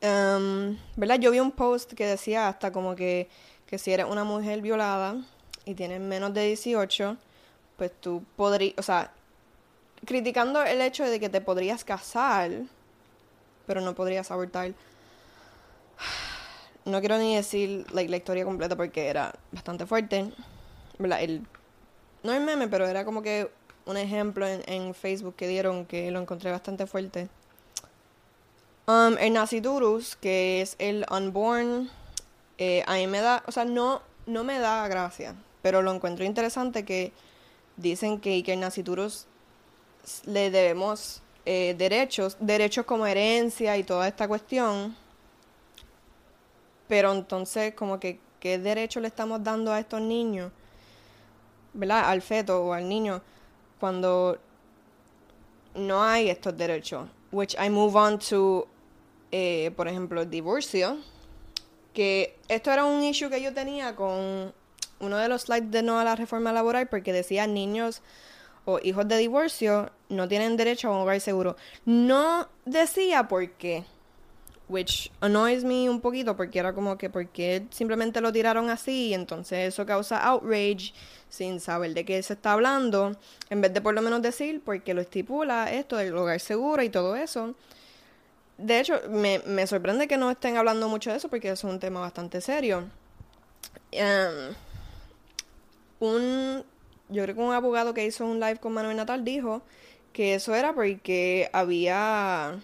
Um, 0.02 0.78
¿Verdad? 0.96 1.18
Yo 1.20 1.30
vi 1.30 1.38
un 1.38 1.52
post 1.52 1.92
que 1.92 2.06
decía 2.06 2.48
hasta 2.48 2.72
como 2.72 2.96
que 2.96 3.28
que 3.72 3.78
si 3.78 3.90
eres 3.90 4.04
una 4.04 4.22
mujer 4.22 4.60
violada 4.60 5.16
y 5.64 5.72
tienes 5.72 5.98
menos 5.98 6.34
de 6.34 6.44
18, 6.44 7.16
pues 7.78 7.90
tú 8.02 8.22
podrías, 8.36 8.74
o 8.76 8.82
sea, 8.82 9.10
criticando 10.04 10.62
el 10.62 10.82
hecho 10.82 11.06
de 11.06 11.18
que 11.18 11.30
te 11.30 11.40
podrías 11.40 11.82
casar, 11.82 12.50
pero 13.66 13.80
no 13.80 13.94
podrías 13.94 14.30
abortar. 14.30 14.74
No 16.84 16.98
quiero 16.98 17.16
ni 17.16 17.36
decir 17.36 17.86
la 17.92 18.02
historia 18.02 18.44
completa 18.44 18.76
porque 18.76 19.06
era 19.06 19.32
bastante 19.52 19.86
fuerte. 19.86 20.32
El, 20.98 21.46
no 22.24 22.32
el 22.32 22.42
meme, 22.42 22.66
pero 22.66 22.88
era 22.88 23.04
como 23.04 23.22
que 23.22 23.52
un 23.86 23.96
ejemplo 23.96 24.46
en, 24.48 24.62
en 24.66 24.92
Facebook 24.92 25.36
que 25.36 25.46
dieron 25.46 25.86
que 25.86 26.10
lo 26.10 26.20
encontré 26.20 26.50
bastante 26.50 26.86
fuerte. 26.86 27.28
Um, 28.88 29.16
el 29.18 29.32
Naciturus, 29.32 30.16
que 30.16 30.60
es 30.60 30.74
el 30.80 31.06
unborn 31.08 31.88
eh, 32.58 32.82
a 32.86 32.94
mí 32.94 33.06
me 33.06 33.20
da, 33.20 33.42
o 33.46 33.52
sea, 33.52 33.64
no, 33.64 34.02
no 34.26 34.44
me 34.44 34.58
da 34.58 34.86
gracia, 34.88 35.34
pero 35.62 35.82
lo 35.82 35.92
encuentro 35.92 36.24
interesante 36.24 36.84
que 36.84 37.12
dicen 37.76 38.20
que 38.20 38.30
Iker 38.34 38.58
Nacituros 38.58 39.26
le 40.24 40.50
debemos 40.50 41.22
eh, 41.44 41.74
derechos, 41.76 42.36
derechos 42.40 42.84
como 42.86 43.06
herencia 43.06 43.76
y 43.76 43.84
toda 43.84 44.06
esta 44.08 44.28
cuestión, 44.28 44.96
pero 46.88 47.12
entonces 47.12 47.74
como 47.74 47.98
que 47.98 48.20
qué 48.38 48.58
derecho 48.58 49.00
le 49.00 49.08
estamos 49.08 49.42
dando 49.42 49.72
a 49.72 49.80
estos 49.80 50.00
niños, 50.00 50.52
¿verdad? 51.72 52.10
Al 52.10 52.22
feto 52.22 52.64
o 52.64 52.72
al 52.72 52.88
niño 52.88 53.22
cuando 53.80 54.38
no 55.74 56.02
hay 56.02 56.28
estos 56.28 56.56
derechos. 56.56 57.08
Which 57.30 57.56
I 57.58 57.70
move 57.70 57.96
on 57.96 58.18
to, 58.30 58.68
eh, 59.30 59.72
por 59.74 59.88
ejemplo, 59.88 60.20
el 60.20 60.30
divorcio 60.30 60.98
que 61.92 62.36
esto 62.48 62.72
era 62.72 62.84
un 62.84 63.02
issue 63.02 63.30
que 63.30 63.42
yo 63.42 63.52
tenía 63.52 63.96
con 63.96 64.52
uno 65.00 65.16
de 65.16 65.28
los 65.28 65.42
slides 65.42 65.70
de 65.70 65.82
no 65.82 65.98
a 65.98 66.04
la 66.04 66.16
reforma 66.16 66.52
laboral 66.52 66.88
porque 66.88 67.12
decía 67.12 67.46
niños 67.46 68.02
o 68.64 68.78
hijos 68.82 69.08
de 69.08 69.18
divorcio 69.18 69.90
no 70.08 70.28
tienen 70.28 70.56
derecho 70.56 70.88
a 70.88 70.92
un 70.92 70.98
hogar 70.98 71.20
seguro. 71.20 71.56
No 71.84 72.48
decía 72.64 73.26
por 73.26 73.50
qué, 73.50 73.84
which 74.68 75.10
annoys 75.20 75.64
me 75.64 75.90
un 75.90 76.00
poquito 76.00 76.36
porque 76.36 76.58
era 76.58 76.72
como 76.72 76.96
que 76.96 77.10
porque 77.10 77.66
simplemente 77.70 78.20
lo 78.20 78.32
tiraron 78.32 78.70
así 78.70 79.08
y 79.08 79.14
entonces 79.14 79.68
eso 79.74 79.84
causa 79.84 80.18
outrage 80.18 80.92
sin 81.28 81.60
saber 81.60 81.94
de 81.94 82.04
qué 82.04 82.22
se 82.22 82.34
está 82.34 82.52
hablando, 82.52 83.16
en 83.50 83.60
vez 83.60 83.72
de 83.74 83.80
por 83.80 83.94
lo 83.94 84.02
menos 84.02 84.22
decir 84.22 84.62
porque 84.64 84.94
lo 84.94 85.00
estipula 85.00 85.72
esto 85.72 85.96
del 85.96 86.16
hogar 86.16 86.40
seguro 86.40 86.82
y 86.82 86.90
todo 86.90 87.16
eso 87.16 87.54
de 88.58 88.80
hecho, 88.80 89.00
me, 89.08 89.40
me, 89.40 89.66
sorprende 89.66 90.06
que 90.08 90.16
no 90.16 90.30
estén 90.30 90.56
hablando 90.56 90.88
mucho 90.88 91.10
de 91.10 91.16
eso 91.16 91.28
porque 91.28 91.50
es 91.50 91.64
un 91.64 91.80
tema 91.80 92.00
bastante 92.00 92.40
serio. 92.40 92.84
Em, 93.90 94.54
un, 96.00 96.64
yo 97.08 97.22
creo 97.22 97.34
que 97.34 97.40
un 97.40 97.52
abogado 97.52 97.94
que 97.94 98.04
hizo 98.04 98.24
un 98.24 98.40
live 98.40 98.58
con 98.58 98.72
Manuel 98.72 98.96
Natal 98.96 99.24
dijo 99.24 99.62
que 100.12 100.34
eso 100.34 100.54
era 100.54 100.74
porque 100.74 101.48
había 101.52 102.58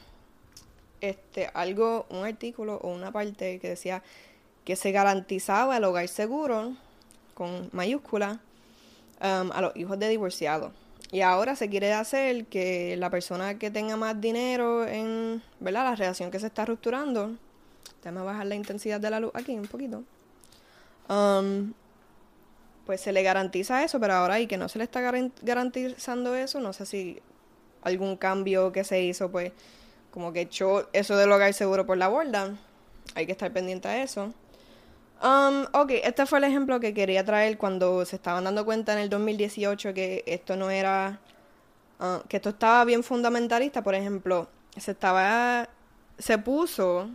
este 1.01 1.51
algo, 1.55 2.07
un 2.11 2.25
artículo 2.25 2.77
o 2.83 2.89
una 2.93 3.13
parte 3.13 3.59
que 3.61 3.69
decía 3.71 4.03
que 4.65 4.77
se 4.77 4.93
garantizaba 4.93 5.77
el 5.77 5.85
hogar 5.85 6.09
seguro 6.09 6.77
con 7.35 7.71
mayúscula 7.73 8.41
em, 9.21 9.51
a 9.53 9.61
los 9.61 9.77
hijos 9.77 9.99
de 9.99 10.09
divorciados. 10.09 10.73
Y 11.11 11.23
ahora 11.23 11.57
se 11.57 11.71
quiere 11.71 11.93
hacer 11.95 12.47
que 12.47 12.97
la 12.99 13.09
persona 13.09 13.59
que 13.59 13.71
tenga 13.71 13.97
más 13.97 14.21
dinero 14.21 14.87
en, 14.87 15.43
¿verdad? 15.59 15.85
La 15.85 15.97
relación 15.97 16.31
que 16.31 16.39
se 16.39 16.47
está 16.49 16.67
rupturando, 16.67 17.37
déjame 18.03 18.23
bajar 18.23 18.47
la 18.47 18.55
intensidad 18.55 19.01
de 19.01 19.11
la 19.11 19.21
luz 19.21 19.31
aquí 19.35 19.53
un 19.53 19.67
poquito. 19.67 20.05
Um, 21.09 21.73
pues 22.85 23.01
se 23.01 23.13
le 23.13 23.23
garantiza 23.23 23.83
eso, 23.85 23.99
pero 24.01 24.15
ahora 24.15 24.39
y 24.41 24.47
que 24.47 24.59
no 24.59 24.69
se 24.69 24.79
le 24.79 24.85
está 24.85 25.01
garantizando 25.01 26.35
eso, 26.35 26.61
no 26.61 26.73
sé 26.73 26.85
si 26.85 27.21
algún 27.83 28.17
cambio 28.17 28.73
que 28.73 28.85
se 28.85 29.03
hizo, 29.03 29.31
pues 29.31 29.53
como 30.11 30.33
que 30.33 30.43
echó 30.43 30.89
eso 30.93 31.17
del 31.17 31.31
hogar 31.33 31.55
seguro 31.55 31.87
por 31.87 31.97
la 31.97 32.09
borda. 32.09 32.57
Hay 33.15 33.27
que 33.27 33.33
estar 33.33 33.53
pendiente 33.53 33.89
a 33.89 34.03
eso. 34.03 34.33
Um, 35.23 35.67
ok, 35.73 35.91
este 36.05 36.27
fue 36.27 36.39
el 36.39 36.45
ejemplo 36.45 36.79
que 36.79 36.95
quería 36.95 37.25
traer 37.25 37.59
cuando 37.59 38.05
se 38.05 38.17
estaban 38.17 38.45
dando 38.45 38.65
cuenta 38.65 38.93
en 38.93 39.01
el 39.01 39.09
2018 39.09 39.93
que 39.93 40.23
esto 40.27 40.55
no 40.57 40.71
era, 40.71 41.19
uh, 41.99 42.27
que 42.29 42.37
esto 42.37 42.51
estaba 42.51 42.85
bien 42.85 43.03
fundamentalista. 43.03 43.83
Por 43.83 43.97
ejemplo, 43.97 44.49
se 44.77 44.93
estaba, 44.93 45.69
se 46.19 46.39
puso 46.39 47.11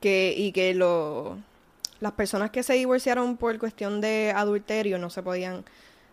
que 0.00 0.34
y 0.36 0.52
que 0.52 0.74
lo, 0.74 1.38
las 2.00 2.12
personas 2.12 2.50
que 2.50 2.62
se 2.62 2.74
divorciaron 2.74 3.38
por 3.38 3.58
cuestión 3.58 4.00
de 4.02 4.32
adulterio 4.36 4.98
no 4.98 5.08
se 5.08 5.22
podían 5.22 5.64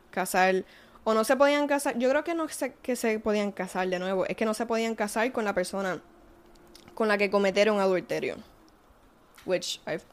casar 0.10 0.64
o 1.04 1.14
no 1.14 1.26
se 1.26 1.36
podían 1.36 1.68
casar. 1.68 1.98
Yo 1.98 2.10
creo 2.10 2.24
que 2.24 2.34
no 2.34 2.48
sé 2.48 2.76
que 2.82 2.96
se 2.96 3.20
podían 3.20 3.52
casar 3.52 3.90
de 3.90 4.00
nuevo, 4.00 4.26
es 4.26 4.38
que 4.38 4.46
no 4.46 4.54
se 4.54 4.66
podían 4.66 4.96
casar 4.96 5.32
con 5.34 5.44
la 5.44 5.54
persona 5.54 6.02
con 6.94 7.08
la 7.10 7.18
que 7.18 7.30
cometieron 7.30 7.80
adulterio, 7.80 8.38
which 9.46 9.82
I've 9.86 10.13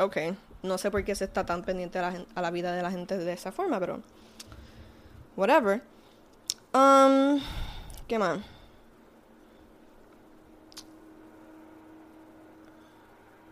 ok, 0.00 0.16
no 0.62 0.78
sé 0.78 0.90
por 0.90 1.04
qué 1.04 1.14
se 1.14 1.24
está 1.24 1.44
tan 1.44 1.62
pendiente 1.62 1.98
a 1.98 2.02
la, 2.02 2.24
a 2.34 2.42
la 2.42 2.50
vida 2.50 2.72
de 2.72 2.82
la 2.82 2.90
gente 2.90 3.16
de 3.16 3.32
esa 3.32 3.52
forma, 3.52 3.78
pero 3.80 4.00
whatever. 5.36 5.82
Um, 6.72 7.40
¿Qué 8.06 8.18
más? 8.18 8.40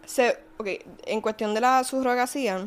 Se, 0.05 0.39
ok, 0.57 0.69
en 1.07 1.21
cuestión 1.21 1.55
de 1.55 1.61
la 1.61 1.85
subrogacía, 1.85 2.65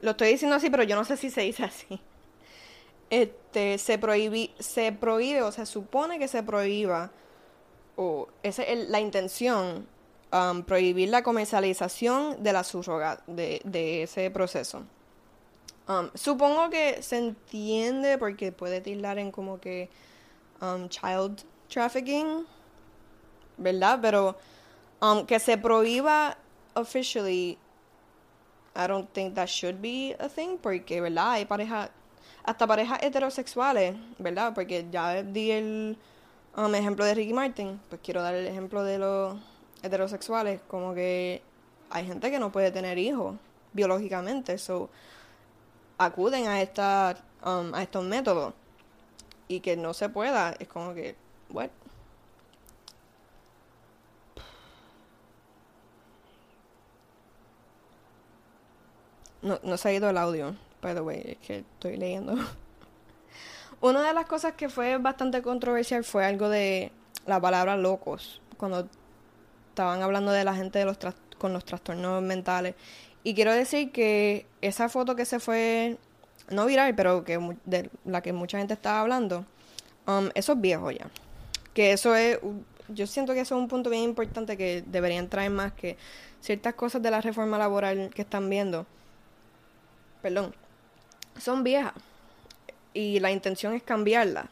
lo 0.00 0.10
estoy 0.10 0.28
diciendo 0.28 0.56
así, 0.56 0.68
pero 0.68 0.82
yo 0.82 0.96
no 0.96 1.04
sé 1.04 1.16
si 1.16 1.30
se 1.30 1.42
dice 1.42 1.64
así. 1.64 2.00
Este, 3.10 3.78
se 3.78 3.98
prohíbe, 3.98 4.50
se 4.58 4.92
prohíbe 4.92 5.42
o 5.42 5.52
se 5.52 5.66
supone 5.66 6.18
que 6.18 6.28
se 6.28 6.42
prohíba, 6.42 7.10
o 7.96 8.28
esa 8.42 8.62
es 8.62 8.88
la 8.88 9.00
intención 9.00 9.86
Um, 10.34 10.62
prohibir 10.62 11.10
la 11.10 11.22
comercialización 11.22 12.42
de 12.42 12.54
la 12.54 12.64
subroga, 12.64 13.22
de, 13.26 14.02
ese 14.02 14.30
proceso. 14.30 14.82
Um, 15.86 16.08
supongo 16.14 16.70
que 16.70 17.02
se 17.02 17.18
entiende 17.18 18.16
porque 18.16 18.50
puede 18.50 18.80
tildar 18.80 19.18
en 19.18 19.30
como 19.30 19.60
que 19.60 19.90
um, 20.62 20.88
child 20.88 21.44
trafficking, 21.68 22.46
¿verdad? 23.58 23.98
Pero 24.00 24.38
que 25.26 25.38
se 25.38 25.58
prohíba 25.58 26.38
officially, 26.76 27.58
I 28.74 28.86
don't 28.86 29.12
think 29.12 29.34
that 29.34 29.48
should 29.48 29.82
be 29.82 30.16
a 30.18 30.30
thing 30.30 30.56
porque, 30.56 31.02
¿verdad? 31.02 31.32
Hay 31.32 31.44
parejas, 31.44 31.90
hasta 32.42 32.66
parejas 32.66 33.02
heterosexuales, 33.02 33.96
¿verdad? 34.18 34.54
Porque 34.54 34.86
ya 34.90 35.22
di 35.22 35.50
el 35.50 35.98
um, 36.56 36.74
ejemplo 36.74 37.04
de 37.04 37.16
Ricky 37.16 37.34
Martin, 37.34 37.78
pues 37.90 38.00
quiero 38.02 38.22
dar 38.22 38.34
el 38.34 38.46
ejemplo 38.46 38.82
de 38.82 38.96
los 38.96 39.51
heterosexuales, 39.82 40.60
como 40.68 40.94
que 40.94 41.42
hay 41.90 42.06
gente 42.06 42.30
que 42.30 42.38
no 42.38 42.50
puede 42.52 42.70
tener 42.70 42.98
hijos 42.98 43.36
biológicamente, 43.72 44.58
so 44.58 44.90
acuden 45.98 46.46
a 46.46 46.60
esta 46.62 47.16
um, 47.44 47.74
a 47.74 47.82
estos 47.82 48.04
métodos 48.04 48.54
y 49.48 49.60
que 49.60 49.76
no 49.76 49.92
se 49.94 50.08
pueda, 50.08 50.54
es 50.58 50.68
como 50.68 50.94
que, 50.94 51.16
bueno. 51.48 51.72
No, 59.42 59.58
no 59.64 59.76
se 59.76 59.88
ha 59.88 59.92
ido 59.92 60.08
el 60.08 60.16
audio, 60.18 60.54
by 60.80 60.94
the 60.94 61.00
way, 61.00 61.22
es 61.26 61.46
que 61.46 61.58
estoy 61.58 61.96
leyendo. 61.96 62.34
Una 63.80 64.06
de 64.06 64.14
las 64.14 64.26
cosas 64.26 64.54
que 64.54 64.68
fue 64.68 64.98
bastante 64.98 65.42
controversial 65.42 66.04
fue 66.04 66.24
algo 66.24 66.48
de 66.48 66.92
la 67.26 67.40
palabra 67.40 67.76
locos, 67.76 68.40
cuando 68.56 68.88
estaban 69.72 70.02
hablando 70.02 70.30
de 70.32 70.44
la 70.44 70.54
gente 70.54 70.78
de 70.78 70.84
los 70.84 70.98
con 71.38 71.52
los 71.52 71.64
trastornos 71.64 72.22
mentales. 72.22 72.74
Y 73.24 73.34
quiero 73.34 73.52
decir 73.52 73.90
que 73.90 74.46
esa 74.60 74.88
foto 74.88 75.16
que 75.16 75.24
se 75.24 75.40
fue, 75.40 75.96
no 76.50 76.66
viral, 76.66 76.94
pero 76.94 77.24
que 77.24 77.38
de 77.64 77.90
la 78.04 78.20
que 78.20 78.32
mucha 78.32 78.58
gente 78.58 78.74
estaba 78.74 79.00
hablando, 79.00 79.44
um, 80.06 80.28
eso 80.34 80.52
es 80.52 80.60
viejo 80.60 80.90
ya. 80.90 81.08
Que 81.74 81.92
eso 81.92 82.14
es, 82.14 82.38
yo 82.88 83.06
siento 83.06 83.32
que 83.32 83.40
eso 83.40 83.56
es 83.56 83.60
un 83.60 83.68
punto 83.68 83.90
bien 83.90 84.02
importante 84.02 84.56
que 84.56 84.84
deberían 84.86 85.28
traer 85.28 85.50
más 85.50 85.72
que 85.72 85.96
ciertas 86.40 86.74
cosas 86.74 87.02
de 87.02 87.10
la 87.10 87.20
reforma 87.20 87.58
laboral 87.58 88.10
que 88.14 88.22
están 88.22 88.50
viendo, 88.50 88.86
perdón, 90.20 90.54
son 91.38 91.64
viejas. 91.64 91.94
Y 92.94 93.20
la 93.20 93.30
intención 93.30 93.72
es 93.72 93.82
cambiarla. 93.82 94.50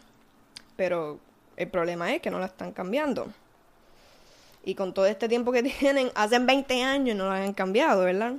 Pero 0.77 1.19
el 1.57 1.69
problema 1.69 2.15
es 2.15 2.23
que 2.23 2.31
no 2.31 2.39
la 2.39 2.47
están 2.47 2.73
cambiando. 2.73 3.31
Y 4.65 4.75
con 4.75 4.93
todo 4.93 5.07
este 5.07 5.29
tiempo 5.29 5.53
que 5.53 5.63
tienen, 5.81 6.11
hacen 6.15 6.47
20 6.47 6.83
años 6.83 7.17
no 7.17 7.29
la 7.29 7.43
han 7.43 7.55
cambiado, 7.55 8.05
¿verdad? 8.05 8.35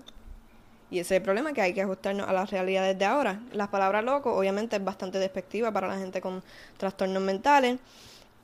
Y 0.92 1.00
ese 1.00 1.16
es 1.16 1.20
el 1.20 1.24
problema 1.24 1.54
que 1.54 1.62
hay 1.62 1.74
que 1.74 1.82
ajustarnos 1.82 2.28
a 2.28 2.34
las 2.34 2.52
realidades 2.52 3.00
de 3.00 3.06
ahora. 3.06 3.40
Las 3.54 3.70
palabras 3.70 4.04
loco, 4.04 4.36
obviamente, 4.36 4.76
es 4.76 4.84
bastante 4.84 5.20
despectiva 5.20 5.72
para 5.72 5.88
la 5.88 5.98
gente 5.98 6.20
con 6.20 6.44
trastornos 6.78 7.24
mentales. 7.24 7.80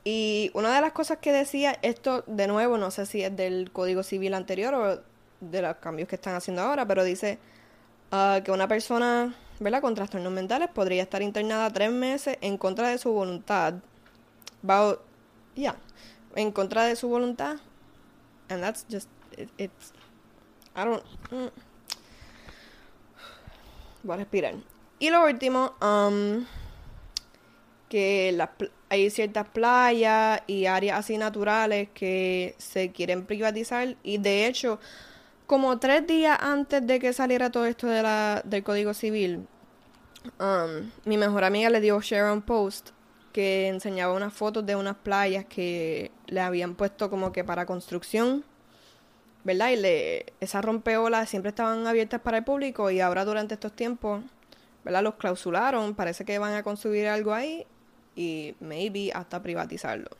Y 0.02 0.50
una 0.54 0.74
de 0.74 0.80
las 0.80 0.92
cosas 0.92 1.18
que 1.18 1.30
decía, 1.30 1.78
esto 1.82 2.24
de 2.26 2.46
nuevo, 2.46 2.78
no 2.78 2.90
sé 2.90 3.04
si 3.04 3.22
es 3.22 3.36
del 3.36 3.70
Código 3.70 4.02
Civil 4.02 4.32
anterior 4.32 4.74
o 4.74 5.00
de 5.40 5.62
los 5.62 5.76
cambios 5.76 6.08
que 6.08 6.14
están 6.16 6.34
haciendo 6.34 6.62
ahora, 6.62 6.86
pero 6.86 7.04
dice 7.04 7.38
uh, 8.12 8.42
que 8.42 8.50
una 8.50 8.66
persona, 8.66 9.34
¿verdad?, 9.60 9.82
con 9.82 9.94
trastornos 9.94 10.32
mentales 10.32 10.70
podría 10.70 11.02
estar 11.02 11.20
internada 11.20 11.70
tres 11.70 11.92
meses 11.92 12.38
en 12.40 12.56
contra 12.56 12.88
de 12.88 12.96
su 12.96 13.12
voluntad. 13.12 13.74
Va, 14.68 14.96
ya, 15.54 15.76
en 16.34 16.50
contra 16.52 16.84
de 16.84 16.96
su 16.96 17.08
voluntad. 17.10 17.58
And 18.50 18.62
that's 18.62 18.84
just, 18.88 19.08
it's, 19.58 19.92
I 20.74 20.84
don't. 20.84 21.04
Mm 21.30 21.50
voy 24.02 24.14
a 24.14 24.18
respirar. 24.18 24.54
Y 24.98 25.10
lo 25.10 25.24
último, 25.24 25.74
um, 25.80 26.44
que 27.88 28.36
hay 28.88 29.10
ciertas 29.10 29.48
playas 29.48 30.42
y 30.46 30.66
áreas 30.66 30.98
así 30.98 31.16
naturales 31.18 31.88
que 31.94 32.54
se 32.58 32.90
quieren 32.90 33.24
privatizar 33.24 33.96
y 34.02 34.18
de 34.18 34.46
hecho, 34.46 34.78
como 35.46 35.78
tres 35.78 36.06
días 36.06 36.36
antes 36.40 36.86
de 36.86 36.98
que 36.98 37.12
saliera 37.12 37.50
todo 37.50 37.66
esto 37.66 37.86
de 37.86 38.02
la, 38.02 38.42
del 38.44 38.62
Código 38.62 38.92
Civil, 38.92 39.46
um, 40.38 40.90
mi 41.04 41.16
mejor 41.16 41.44
amiga 41.44 41.70
le 41.70 41.80
dio 41.80 42.00
share 42.00 42.24
on 42.24 42.42
post 42.42 42.90
que 43.32 43.68
enseñaba 43.68 44.14
unas 44.14 44.32
fotos 44.32 44.64
de 44.66 44.76
unas 44.76 44.96
playas 44.96 45.44
que 45.44 46.10
le 46.26 46.40
habían 46.40 46.74
puesto 46.74 47.10
como 47.10 47.32
que 47.32 47.44
para 47.44 47.66
construcción 47.66 48.44
¿verdad? 49.48 49.70
Y 49.70 49.76
le, 49.76 50.26
esas 50.40 50.64
rompeolas 50.64 51.28
siempre 51.28 51.48
estaban 51.48 51.86
abiertas 51.86 52.20
para 52.20 52.38
el 52.38 52.44
público 52.44 52.90
y 52.90 53.00
ahora 53.00 53.24
durante 53.24 53.54
estos 53.54 53.72
tiempos, 53.72 54.22
¿verdad? 54.84 55.02
Los 55.02 55.14
clausularon, 55.14 55.94
parece 55.94 56.26
que 56.26 56.38
van 56.38 56.54
a 56.54 56.62
construir 56.62 57.08
algo 57.08 57.32
ahí 57.32 57.66
y 58.14 58.54
maybe 58.60 59.10
hasta 59.12 59.42
privatizarlo. 59.42 60.10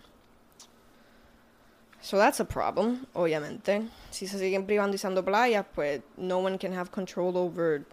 So 2.00 2.16
that's 2.16 2.40
a 2.40 2.44
problem, 2.46 3.04
obviamente. 3.12 3.82
Si 4.10 4.26
se 4.26 4.38
siguen 4.38 4.64
privatizando 4.64 5.22
playas, 5.22 5.66
pues 5.74 6.00
no 6.16 6.38
one 6.38 6.56
can 6.56 6.72
have 6.72 6.90
control 6.90 7.36
over 7.36 7.84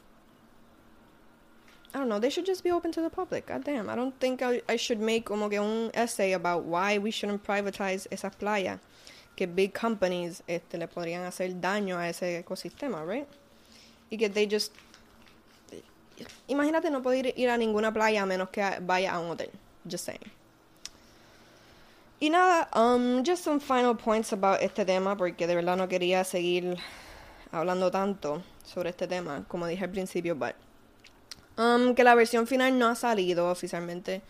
I 1.95 1.97
don't 1.97 2.09
know, 2.09 2.19
they 2.19 2.29
should 2.29 2.45
just 2.45 2.61
be 2.61 2.71
open 2.71 2.91
to 2.91 3.01
the 3.01 3.09
public. 3.09 3.45
God 3.45 3.63
damn, 3.63 3.89
I 3.89 3.95
don't 3.95 4.19
think 4.19 4.41
I, 4.41 4.61
I 4.67 4.75
should 4.75 4.99
make 4.99 5.23
como 5.23 5.47
que 5.47 5.61
un 5.61 5.91
essay 5.93 6.33
about 6.33 6.65
why 6.65 6.97
we 6.97 7.09
shouldn't 7.09 7.41
privatize 7.41 8.05
esas 8.11 8.35
playas 8.35 8.79
que 9.37 9.47
big 9.47 9.73
companies 9.73 10.43
este, 10.45 10.77
le 10.77 10.87
podrían 10.87 11.23
hacer 11.23 11.53
daño 11.61 11.97
a 11.97 12.09
ese 12.09 12.43
ecosistema, 12.43 13.05
right? 13.07 13.27
Y 14.11 14.17
que 14.17 14.27
they 14.27 14.45
just... 14.45 14.73
Imagínate 16.49 16.91
no 16.91 17.01
poder 17.01 17.33
ir 17.37 17.49
a 17.49 17.57
ninguna 17.57 17.93
playa 17.93 18.23
a 18.23 18.25
menos 18.25 18.49
que 18.49 18.61
vaya 18.81 19.13
a 19.13 19.19
un 19.19 19.29
hotel. 19.29 19.51
Just 19.89 20.03
saying. 20.03 20.31
Y 22.19 22.27
nada, 22.27 22.67
um, 22.73 23.23
just 23.23 23.41
some 23.41 23.61
final 23.61 23.95
points 23.95 24.33
about 24.33 24.61
este 24.61 24.85
tema, 24.85 25.15
porque 25.15 25.47
de 25.47 25.55
verdad 25.55 25.77
no 25.77 25.87
quería 25.87 26.25
seguir 26.25 26.77
hablando 27.53 27.89
tanto 27.89 28.43
sobre 28.65 28.89
este 28.89 29.07
tema, 29.07 29.45
como 29.47 29.65
dije 29.65 29.85
al 29.85 29.91
principio, 29.91 30.35
but... 30.35 30.55
Um, 31.57 31.95
que 31.95 32.03
la 32.03 32.15
versión 32.15 32.47
final 32.47 32.77
no 32.77 32.87
ha 32.87 32.95
salido 32.95 33.49
oficialmente. 33.49 34.21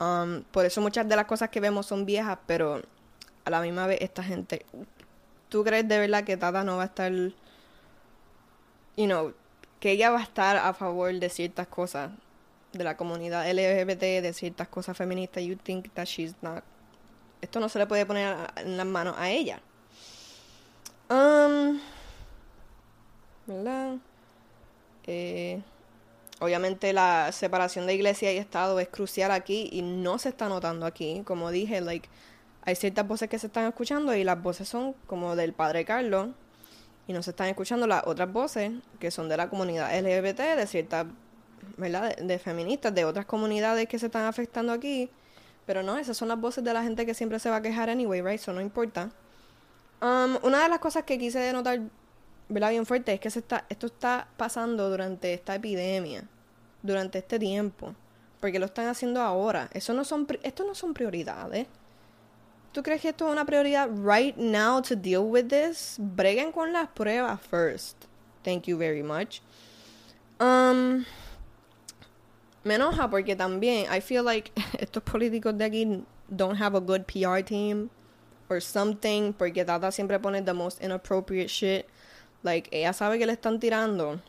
Um, 0.00 0.42
por 0.50 0.64
eso 0.64 0.80
muchas 0.80 1.08
de 1.08 1.16
las 1.16 1.26
cosas 1.26 1.48
que 1.50 1.60
vemos 1.60 1.86
son 1.86 2.04
viejas, 2.04 2.38
pero 2.46 2.82
a 3.44 3.50
la 3.50 3.60
misma 3.60 3.86
vez 3.86 3.98
esta 4.00 4.22
gente. 4.22 4.66
¿Tú 5.48 5.62
crees 5.62 5.86
de 5.86 5.98
verdad 5.98 6.24
que 6.24 6.36
Tata 6.36 6.64
no 6.64 6.76
va 6.76 6.82
a 6.82 6.86
estar, 6.86 7.12
you 7.12 7.34
know, 8.96 9.32
que 9.78 9.92
ella 9.92 10.10
va 10.10 10.18
a 10.18 10.22
estar 10.22 10.56
a 10.56 10.74
favor 10.74 11.14
de 11.14 11.28
ciertas 11.28 11.68
cosas 11.68 12.10
de 12.72 12.82
la 12.84 12.96
comunidad 12.96 13.48
LGBT, 13.48 14.22
de 14.22 14.32
ciertas 14.32 14.68
cosas 14.68 14.96
feministas? 14.96 15.44
You 15.44 15.56
think 15.56 15.92
that 15.94 16.06
she's 16.06 16.34
not. 16.42 16.64
Esto 17.40 17.60
no 17.60 17.68
se 17.68 17.78
le 17.78 17.86
puede 17.86 18.04
poner 18.04 18.36
en 18.56 18.76
las 18.76 18.86
manos 18.86 19.14
a 19.16 19.30
ella. 19.30 19.60
Um, 21.08 21.78
¿Verdad? 23.46 23.98
Eh, 25.06 25.62
obviamente 26.40 26.92
la 26.92 27.32
separación 27.32 27.86
de 27.86 27.94
iglesia 27.94 28.32
y 28.32 28.38
Estado 28.38 28.78
es 28.80 28.88
crucial 28.88 29.30
aquí 29.30 29.68
y 29.72 29.82
no 29.82 30.18
se 30.18 30.28
está 30.28 30.48
notando 30.48 30.86
aquí. 30.86 31.22
Como 31.24 31.50
dije, 31.50 31.80
like 31.80 32.08
hay 32.66 32.74
ciertas 32.74 33.06
voces 33.06 33.28
que 33.28 33.38
se 33.38 33.46
están 33.46 33.66
escuchando 33.66 34.14
y 34.14 34.24
las 34.24 34.42
voces 34.42 34.68
son 34.68 34.94
como 35.06 35.36
del 35.36 35.52
padre 35.52 35.84
Carlos 35.84 36.30
y 37.06 37.12
no 37.12 37.22
se 37.22 37.30
están 37.30 37.46
escuchando 37.46 37.86
las 37.86 38.02
otras 38.06 38.30
voces 38.32 38.72
que 38.98 39.12
son 39.12 39.28
de 39.28 39.36
la 39.36 39.48
comunidad 39.48 39.96
LGBT, 39.96 40.56
de 40.56 40.66
ciertas, 40.66 41.06
¿verdad? 41.76 42.16
De, 42.16 42.38
feministas, 42.40 42.92
de 42.92 43.04
otras 43.04 43.24
comunidades 43.24 43.86
que 43.86 44.00
se 44.00 44.06
están 44.06 44.24
afectando 44.24 44.72
aquí. 44.72 45.08
Pero 45.64 45.84
no, 45.84 45.96
esas 45.96 46.16
son 46.16 46.26
las 46.26 46.40
voces 46.40 46.64
de 46.64 46.72
la 46.72 46.82
gente 46.82 47.06
que 47.06 47.14
siempre 47.14 47.38
se 47.38 47.50
va 47.50 47.56
a 47.56 47.62
quejar 47.62 47.88
anyway, 47.88 48.20
right? 48.20 48.40
Eso 48.40 48.52
no 48.52 48.60
importa. 48.60 49.10
Um, 50.02 50.36
una 50.42 50.64
de 50.64 50.68
las 50.68 50.80
cosas 50.80 51.04
que 51.04 51.18
quise 51.18 51.52
notar, 51.52 51.80
¿verdad? 52.48 52.70
Bien 52.70 52.86
fuerte 52.86 53.12
es 53.12 53.20
que 53.20 53.30
se 53.30 53.40
está, 53.40 53.64
esto 53.68 53.86
está 53.86 54.28
pasando 54.36 54.88
durante 54.90 55.32
esta 55.32 55.54
epidemia, 55.54 56.24
durante 56.82 57.18
este 57.18 57.38
tiempo. 57.38 57.94
Porque 58.40 58.58
lo 58.58 58.66
están 58.66 58.86
haciendo 58.86 59.20
ahora. 59.20 59.68
Eso 59.72 59.94
no 59.94 60.04
son, 60.04 60.26
esto 60.42 60.64
no 60.64 60.74
son 60.74 60.94
prioridades. 60.94 61.66
¿Tú 62.72 62.82
crees 62.82 63.00
que 63.00 63.08
esto 63.08 63.26
es 63.26 63.32
una 63.32 63.46
prioridad 63.46 63.88
right 63.88 64.36
now 64.36 64.82
to 64.82 64.94
deal 64.94 65.22
with 65.22 65.48
this? 65.48 65.96
Breguen 65.98 66.52
con 66.52 66.72
las 66.72 66.88
pruebas 66.88 67.40
first. 67.40 67.96
Thank 68.44 68.64
you 68.64 68.76
very 68.76 69.02
much. 69.02 69.40
Um, 70.38 71.06
me 72.62 72.74
enoja 72.74 73.08
porque 73.08 73.34
también 73.34 73.86
I 73.90 74.00
feel 74.00 74.22
like 74.22 74.52
estos 74.78 75.02
políticos 75.02 75.56
de 75.56 75.64
aquí 75.64 76.04
don't 76.28 76.60
have 76.60 76.76
a 76.76 76.80
good 76.80 77.06
PR 77.06 77.42
team 77.42 77.88
or 78.50 78.60
something 78.60 79.32
porque 79.32 79.64
Tata 79.64 79.90
siempre 79.90 80.18
pone 80.18 80.44
the 80.44 80.52
most 80.52 80.82
inappropriate 80.82 81.48
shit. 81.48 81.86
Like, 82.46 82.70
ella 82.70 82.92
sabe 82.92 83.18
que 83.18 83.26
le 83.26 83.32
están 83.32 83.58
tirando 83.58 84.20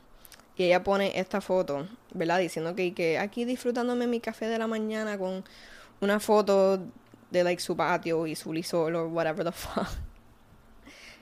y 0.56 0.64
ella 0.64 0.84
pone 0.84 1.20
esta 1.20 1.40
foto, 1.40 1.88
¿verdad? 2.16 2.40
Diciendo 2.40 2.76
que, 2.76 2.96
que 2.96 3.20
aquí 3.20 3.46
disfrutándome 3.46 4.08
mi 4.08 4.20
café 4.20 4.48
de 4.48 4.58
la 4.58 4.66
mañana 4.66 5.20
con 5.20 5.44
una 6.02 6.20
foto 6.20 6.80
de 7.30 7.44
like 7.44 7.62
su 7.62 7.78
patio 7.78 8.26
y 8.26 8.36
su 8.36 8.52
lisol 8.54 8.96
o 8.96 9.08
whatever 9.10 9.46
the 9.46 9.52
fuck. 9.54 9.88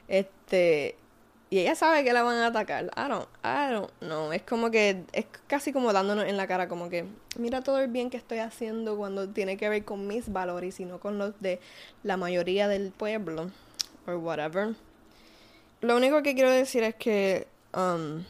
Este 0.07 0.95
y 1.49 1.59
ella 1.59 1.75
sabe 1.75 2.05
que 2.05 2.13
la 2.13 2.23
van 2.23 2.37
a 2.37 2.47
atacar. 2.47 2.85
I 2.95 3.09
don't, 3.09 3.27
I 3.43 3.73
don't 3.73 3.91
know. 3.99 4.31
Es 4.31 4.43
como 4.43 4.71
que 4.71 5.03
es 5.11 5.25
casi 5.47 5.73
como 5.73 5.91
dándonos 5.91 6.25
en 6.25 6.37
la 6.37 6.47
cara 6.47 6.69
como 6.69 6.89
que 6.89 7.05
mira 7.37 7.61
todo 7.61 7.79
el 7.79 7.89
bien 7.89 8.09
que 8.09 8.17
estoy 8.17 8.39
haciendo 8.39 8.95
cuando 8.95 9.27
tiene 9.27 9.57
que 9.57 9.67
ver 9.67 9.83
con 9.83 10.07
mis 10.07 10.31
valores 10.31 10.79
y 10.79 10.85
no 10.85 11.01
con 11.01 11.17
los 11.17 11.39
de 11.41 11.59
la 12.03 12.15
mayoría 12.15 12.69
del 12.69 12.91
pueblo 12.91 13.51
or 14.07 14.15
whatever. 14.15 14.75
Lo 15.85 15.95
único 15.95 16.23
que 16.23 16.33
quiero 16.33 16.49
decir 16.49 16.81
es 16.83 16.95
que 16.95 17.47
um, 17.75 18.23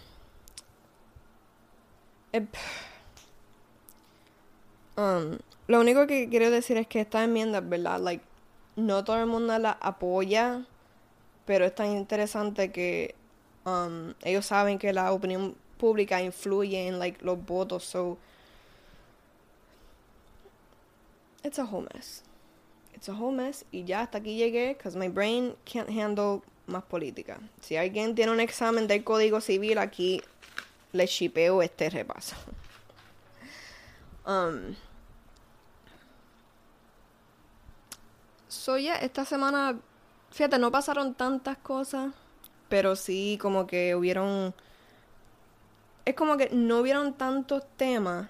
Um, 4.97 5.37
lo 5.67 5.79
único 5.79 6.05
que 6.05 6.29
quiero 6.29 6.51
decir 6.51 6.77
es 6.77 6.87
que 6.87 6.99
esta 7.01 7.23
enmienda, 7.23 7.61
¿verdad? 7.61 7.99
Like, 7.99 8.23
no 8.75 9.03
todo 9.03 9.19
el 9.19 9.25
mundo 9.25 9.57
la 9.57 9.71
apoya, 9.71 10.65
pero 11.45 11.65
es 11.65 11.73
tan 11.73 11.91
interesante 11.91 12.71
que 12.71 13.15
um, 13.65 14.13
ellos 14.23 14.45
saben 14.45 14.79
que 14.79 14.91
la 14.91 15.13
opinión 15.13 15.55
pública 15.77 16.21
influye 16.21 16.87
en 16.87 16.99
like, 16.99 17.23
los 17.23 17.37
votos, 17.45 17.83
so 17.83 18.17
it's 21.43 21.59
a 21.59 21.63
whole 21.63 21.87
mess. 21.93 22.21
It's 22.93 23.07
a 23.09 23.13
whole 23.13 23.33
mess 23.33 23.65
y 23.71 23.83
ya 23.85 24.01
hasta 24.01 24.17
aquí 24.17 24.37
llegué 24.37 24.75
because 24.77 24.97
my 24.97 25.07
brain 25.09 25.55
can't 25.65 25.89
handle 25.89 26.41
más 26.67 26.83
política. 26.83 27.39
Si 27.61 27.77
alguien 27.77 28.15
tiene 28.15 28.31
un 28.31 28.39
examen 28.39 28.87
del 28.87 29.03
Código 29.03 29.41
Civil, 29.41 29.77
aquí 29.77 30.21
le 30.91 31.05
shipeo 31.05 31.61
este 31.61 31.89
repaso. 31.89 32.35
Um, 34.27 34.73
so 38.47 38.75
esta 38.75 39.23
semana, 39.23 39.79
fíjate, 40.31 40.57
no 40.57 40.71
pasaron 40.71 41.13
tantas 41.13 41.57
cosas, 41.57 42.11
pero 42.67 42.95
sí 42.95 43.37
como 43.39 43.67
que 43.67 43.93
hubieron... 43.93 44.55
Es 46.05 46.15
como 46.15 46.37
que 46.37 46.49
no 46.49 46.79
hubieron 46.79 47.13
tantos 47.13 47.63
temas 47.77 48.29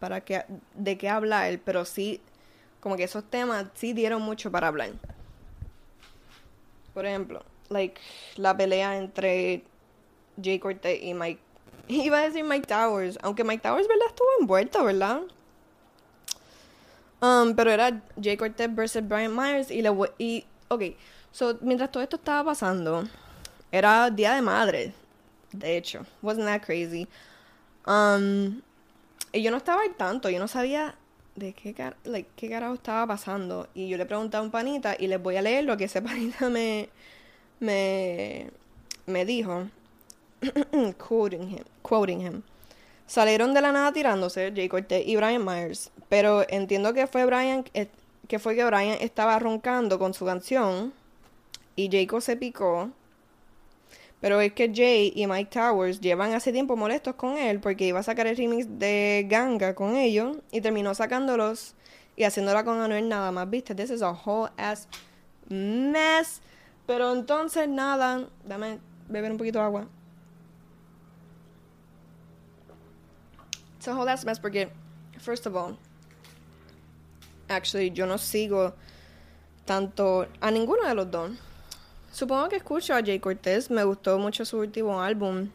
para 0.00 0.22
que 0.22 0.46
de 0.74 0.96
qué 0.96 1.10
hablar, 1.10 1.60
pero 1.62 1.84
sí 1.84 2.22
como 2.80 2.96
que 2.96 3.04
esos 3.04 3.24
temas 3.24 3.66
sí 3.74 3.92
dieron 3.92 4.22
mucho 4.22 4.50
para 4.50 4.68
hablar. 4.68 4.92
Por 6.92 7.06
ejemplo, 7.06 7.42
like 7.68 8.00
la 8.36 8.56
pelea 8.56 8.96
entre 8.96 9.64
Jay 10.42 10.58
Cortez 10.58 11.02
y 11.02 11.14
Mike. 11.14 11.40
Iba 11.88 12.18
a 12.18 12.22
decir 12.22 12.44
Mike 12.44 12.66
Towers, 12.66 13.18
aunque 13.22 13.44
Mike 13.44 13.62
Towers, 13.62 13.88
¿verdad? 13.88 14.06
Estuvo 14.08 14.28
envuelto, 14.40 14.84
¿verdad? 14.84 15.22
Um, 17.20 17.54
pero 17.54 17.70
era 17.70 18.02
Jay 18.20 18.36
Cortez 18.36 18.74
versus 18.74 19.06
Brian 19.06 19.34
Myers 19.34 19.70
y 19.70 19.80
le 19.80 19.90
y 20.18 20.44
ok, 20.68 20.82
so 21.32 21.56
mientras 21.62 21.90
todo 21.90 22.02
esto 22.02 22.16
estaba 22.16 22.44
pasando, 22.44 23.04
era 23.72 24.10
Día 24.10 24.34
de 24.34 24.42
Madre, 24.42 24.92
de 25.52 25.76
hecho, 25.76 26.04
wasn't 26.20 26.46
that 26.46 26.62
crazy. 26.62 27.08
Um, 27.86 28.60
y 29.32 29.42
yo 29.42 29.50
no 29.50 29.56
estaba 29.56 29.82
al 29.82 29.94
tanto, 29.94 30.28
yo 30.28 30.38
no 30.38 30.48
sabía 30.48 30.96
de 31.36 31.52
qué, 31.52 31.74
like, 32.04 32.28
qué 32.36 32.48
carajo 32.48 32.74
estaba 32.74 33.06
pasando. 33.06 33.68
Y 33.74 33.88
yo 33.88 33.96
le 33.96 34.06
pregunté 34.06 34.36
a 34.36 34.42
un 34.42 34.50
panita 34.50 34.96
y 34.98 35.06
les 35.06 35.22
voy 35.22 35.36
a 35.36 35.42
leer 35.42 35.64
lo 35.64 35.76
que 35.76 35.84
ese 35.84 36.02
panita 36.02 36.48
me, 36.48 36.88
me, 37.64 38.50
me 39.06 39.24
dijo. 39.24 39.68
quoting, 40.98 41.48
him, 41.48 41.64
quoting 41.82 42.20
him. 42.20 42.42
Salieron 43.06 43.54
de 43.54 43.60
la 43.60 43.72
nada 43.72 43.92
tirándose 43.92 44.52
Jay 44.54 44.68
Cortez 44.68 45.06
y 45.06 45.16
Brian 45.16 45.44
Myers. 45.44 45.90
Pero 46.08 46.44
entiendo 46.48 46.92
que 46.94 47.06
fue 47.06 47.24
Brian 47.24 47.64
eh, 47.74 47.88
que 48.28 48.38
fue 48.38 48.54
que 48.54 48.64
Brian 48.64 48.98
estaba 49.00 49.38
roncando 49.38 49.98
con 49.98 50.14
su 50.14 50.24
canción 50.24 50.92
y 51.76 51.90
Jacob 51.90 52.22
se 52.22 52.36
picó 52.36 52.90
pero 54.24 54.40
es 54.40 54.54
que 54.54 54.72
Jay 54.74 55.12
y 55.14 55.26
Mike 55.26 55.50
Towers 55.52 56.00
llevan 56.00 56.32
hace 56.32 56.50
tiempo 56.50 56.76
molestos 56.76 57.14
con 57.14 57.36
él 57.36 57.60
porque 57.60 57.84
iba 57.84 58.00
a 58.00 58.02
sacar 58.02 58.26
el 58.26 58.34
remix 58.34 58.66
de 58.78 59.26
Ganga 59.28 59.74
con 59.74 59.96
ellos 59.96 60.38
y 60.50 60.62
terminó 60.62 60.94
sacándolos 60.94 61.74
y 62.16 62.24
haciéndola 62.24 62.64
con 62.64 62.80
Anuel 62.80 63.06
nada 63.06 63.30
más, 63.32 63.50
¿viste? 63.50 63.74
This 63.74 63.90
is 63.90 64.00
a 64.00 64.12
whole 64.12 64.50
ass 64.56 64.88
mess. 65.50 66.40
Pero 66.86 67.12
entonces 67.12 67.68
nada, 67.68 68.28
dame 68.44 68.78
beber 69.08 69.32
un 69.32 69.38
poquito 69.38 69.58
de 69.58 69.64
agua. 69.64 69.86
It's 73.76 73.88
a 73.88 73.94
whole 73.94 74.08
ass 74.08 74.24
mess 74.24 74.38
porque, 74.38 74.70
first 75.18 75.46
of 75.46 75.54
all, 75.56 75.76
actually 77.48 77.90
yo 77.90 78.06
no 78.06 78.16
sigo 78.16 78.74
tanto 79.66 80.26
a 80.40 80.50
ninguno 80.50 80.86
de 80.86 80.94
los 80.94 81.10
dos. 81.10 81.30
Supongo 82.12 82.48
que 82.48 82.56
escucho 82.56 82.94
a 82.94 83.02
Jay 83.02 83.18
Cortez. 83.18 83.70
Me 83.70 83.82
gustó 83.82 84.18
mucho 84.18 84.44
su 84.44 84.58
último 84.58 85.02
álbum. 85.02 85.50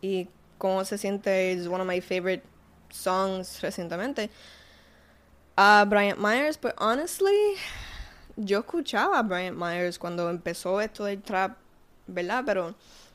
Y 0.00 0.28
cómo 0.58 0.84
se 0.84 0.98
siente 0.98 1.52
es 1.52 1.66
one 1.66 1.80
of 1.80 1.86
my 1.86 2.00
favorite 2.00 2.42
songs 2.90 3.60
recientemente. 3.60 4.30
A 5.56 5.84
Bryant 5.88 6.18
Myers, 6.18 6.58
pues 6.58 6.74
honestly, 6.78 7.56
yo 8.36 8.60
escuchaba 8.60 9.18
a 9.18 9.22
Bryant 9.22 9.56
Myers 9.56 9.98
cuando 9.98 10.30
empezó 10.30 10.80
esto 10.80 11.04
del 11.04 11.22
trap, 11.22 11.56
¿verdad? 12.06 12.42
Pero 12.46 12.74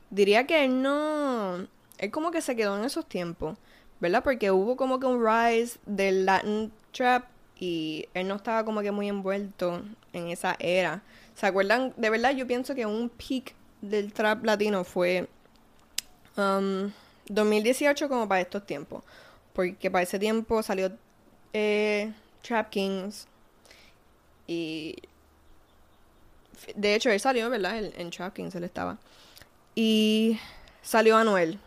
diría 0.10 0.46
que 0.46 0.66
él 0.66 0.82
no. 0.82 1.68
Él 1.98 2.12
como 2.12 2.32
que 2.32 2.42
se 2.42 2.56
quedó 2.56 2.78
en 2.78 2.84
esos 2.86 3.06
tiempos, 3.06 3.58
¿verdad? 4.00 4.24
Porque 4.24 4.52
hubo 4.52 4.76
como 4.76 5.00
que 5.00 5.08
un 5.08 5.26
rise 5.26 5.80
del 5.86 6.26
Latin 6.26 6.72
trap 6.92 7.26
y 7.60 8.08
él 8.14 8.28
no 8.28 8.36
estaba 8.36 8.64
como 8.64 8.82
que 8.82 8.92
muy 8.92 9.08
envuelto 9.08 9.82
en 10.14 10.28
esa 10.28 10.56
era. 10.60 11.02
¿Se 11.36 11.46
acuerdan? 11.46 11.94
De 11.98 12.10
verdad, 12.10 12.32
yo 12.32 12.46
pienso 12.46 12.76
que 12.76 12.86
un 12.86 13.10
peak 13.10 13.54
del 13.82 14.14
trap 14.14 14.44
latino 14.44 14.84
fue 14.84 15.28
2018 16.36 18.06
um, 18.06 18.10
como 18.10 18.28
para 18.28 18.42
estos 18.42 18.66
tiempos. 18.66 19.04
Porque 19.54 19.90
para 19.90 20.04
ese 20.04 20.20
tiempo 20.20 20.62
salió 20.62 20.92
eh, 21.54 22.14
Trap 22.44 22.70
Kings. 22.70 23.28
Y 24.48 24.96
de 26.76 26.96
hecho, 26.96 27.10
él 27.10 27.20
salió, 27.20 27.50
¿verdad? 27.50 27.78
en 27.78 28.10
Trap 28.10 28.34
Kings 28.34 28.56
él 28.56 28.64
estaba. 28.64 28.98
Y 29.76 30.40
salió 30.82 31.18
Anuel. 31.18 31.60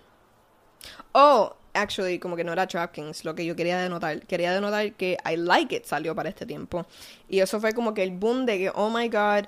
Oh, 1.13 1.55
actually, 1.75 2.19
como 2.19 2.37
que 2.37 2.45
no 2.45 2.53
era 2.53 2.67
Trap 2.67 2.93
Kings, 2.93 3.25
lo 3.25 3.35
que 3.35 3.45
yo 3.45 3.55
quería 3.55 3.79
denotar. 3.79 4.27
Quería 4.27 4.53
denotar 4.53 4.93
que 4.95 5.17
I 5.25 5.37
Like 5.37 5.77
It 5.77 5.85
salió 5.85 6.15
para 6.15 6.29
este 6.29 6.47
tiempo. 6.47 6.87
Y 7.29 7.41
eso 7.41 7.61
fue 7.61 7.73
como 7.73 7.95
que 7.95 8.03
el 8.03 8.13
boom 8.13 8.47
de 8.47 8.59
que, 8.59 8.73
oh 8.75 8.91
my 8.91 9.09
god, 9.09 9.47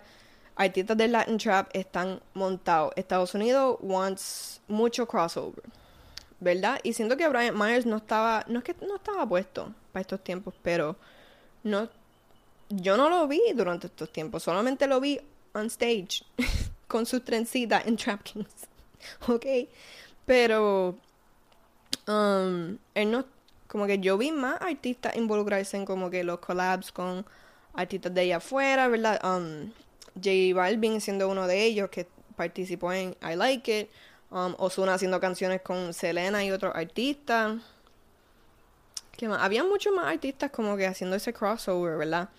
artistas 0.57 0.97
de 0.97 1.09
Latin 1.09 1.39
Trap 1.39 1.71
están 1.73 2.21
montados. 2.35 2.93
Estados 2.97 3.35
Unidos 3.35 3.79
wants 3.81 4.61
mucho 4.69 5.07
crossover. 5.07 5.65
¿Verdad? 6.41 6.81
Y 6.83 6.93
siento 6.93 7.17
que 7.17 7.29
Brian 7.29 7.57
Myers 7.57 7.87
no 7.87 7.97
estaba, 7.97 8.45
no 8.49 8.59
es 8.59 8.65
que 8.65 8.75
no 8.87 8.97
estaba 8.97 9.27
puesto 9.27 9.73
para 9.93 10.01
estos 10.01 10.23
tiempos, 10.25 10.55
pero 10.61 10.97
no, 11.63 11.89
yo 12.77 12.97
no 12.97 13.09
lo 13.09 13.27
vi 13.29 13.41
durante 13.55 13.87
estos 13.87 14.13
tiempos, 14.13 14.43
solamente 14.43 14.87
lo 14.87 15.01
vi 15.01 15.21
on 15.55 15.67
stage 15.67 16.25
con 16.89 17.07
sus 17.07 17.25
trencitas 17.25 17.87
en 17.87 17.97
Trap 17.97 18.23
Kings. 18.23 18.69
¿Ok? 19.29 19.47
Pero 20.25 20.97
Um, 22.07 22.79
él 22.95 23.11
no, 23.11 23.25
como 23.69 23.87
que 23.87 23.99
yo 23.99 24.19
vi 24.19 24.33
más 24.33 24.61
artistas 24.61 25.15
involucrarse 25.17 25.77
en 25.77 25.85
como 25.85 26.11
que 26.11 26.25
los 26.25 26.41
collabs 26.41 26.91
con 26.91 27.25
artistas 27.75 28.13
de 28.13 28.23
allá 28.23 28.37
afuera, 28.39 28.89
¿verdad? 28.89 29.21
Um, 29.25 29.73
J 30.15 30.55
Balvin 30.55 31.01
siendo 31.01 31.29
uno 31.29 31.47
de 31.47 31.65
ellos 31.65 31.89
que 31.91 32.07
participó 32.37 32.93
en 32.93 33.17
I 33.23 33.37
Like 33.37 33.81
It. 33.81 33.91
Um, 34.31 34.55
Ozuna 34.59 34.95
haciendo 34.95 35.21
canciones 35.21 35.61
con 35.61 35.93
Selena 35.93 36.43
y 36.43 36.51
otros 36.51 36.75
artistas. 36.75 37.61
¿Qué 39.17 39.29
más? 39.29 39.43
Había 39.43 39.63
muchos 39.63 39.95
más 39.95 40.07
artistas 40.07 40.51
como 40.51 40.77
que 40.77 40.87
haciendo 40.87 41.17
ese 41.17 41.35
crossover, 41.35 41.99
¿verdad? 41.99 42.31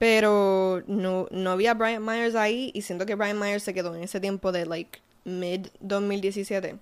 Pero 0.00 0.82
no, 0.86 1.28
no 1.30 1.50
había 1.50 1.74
Brian 1.74 2.02
Myers 2.02 2.34
ahí 2.34 2.70
y 2.72 2.80
siento 2.80 3.04
que 3.04 3.16
Brian 3.16 3.38
Myers 3.38 3.62
se 3.62 3.74
quedó 3.74 3.94
en 3.94 4.02
ese 4.02 4.18
tiempo 4.18 4.50
de 4.50 4.64
like 4.64 4.98
mid 5.24 5.66
2017. 5.80 6.78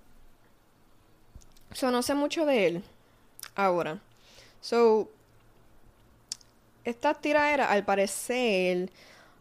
So, 1.73 1.91
no 1.91 2.03
sé 2.03 2.15
mucho 2.15 2.47
de 2.47 2.69
él 2.69 2.85
ahora. 3.57 3.99
So, 4.61 5.11
esta 6.85 7.13
tiradera, 7.15 7.73
al 7.73 7.85
parecer, 7.85 8.89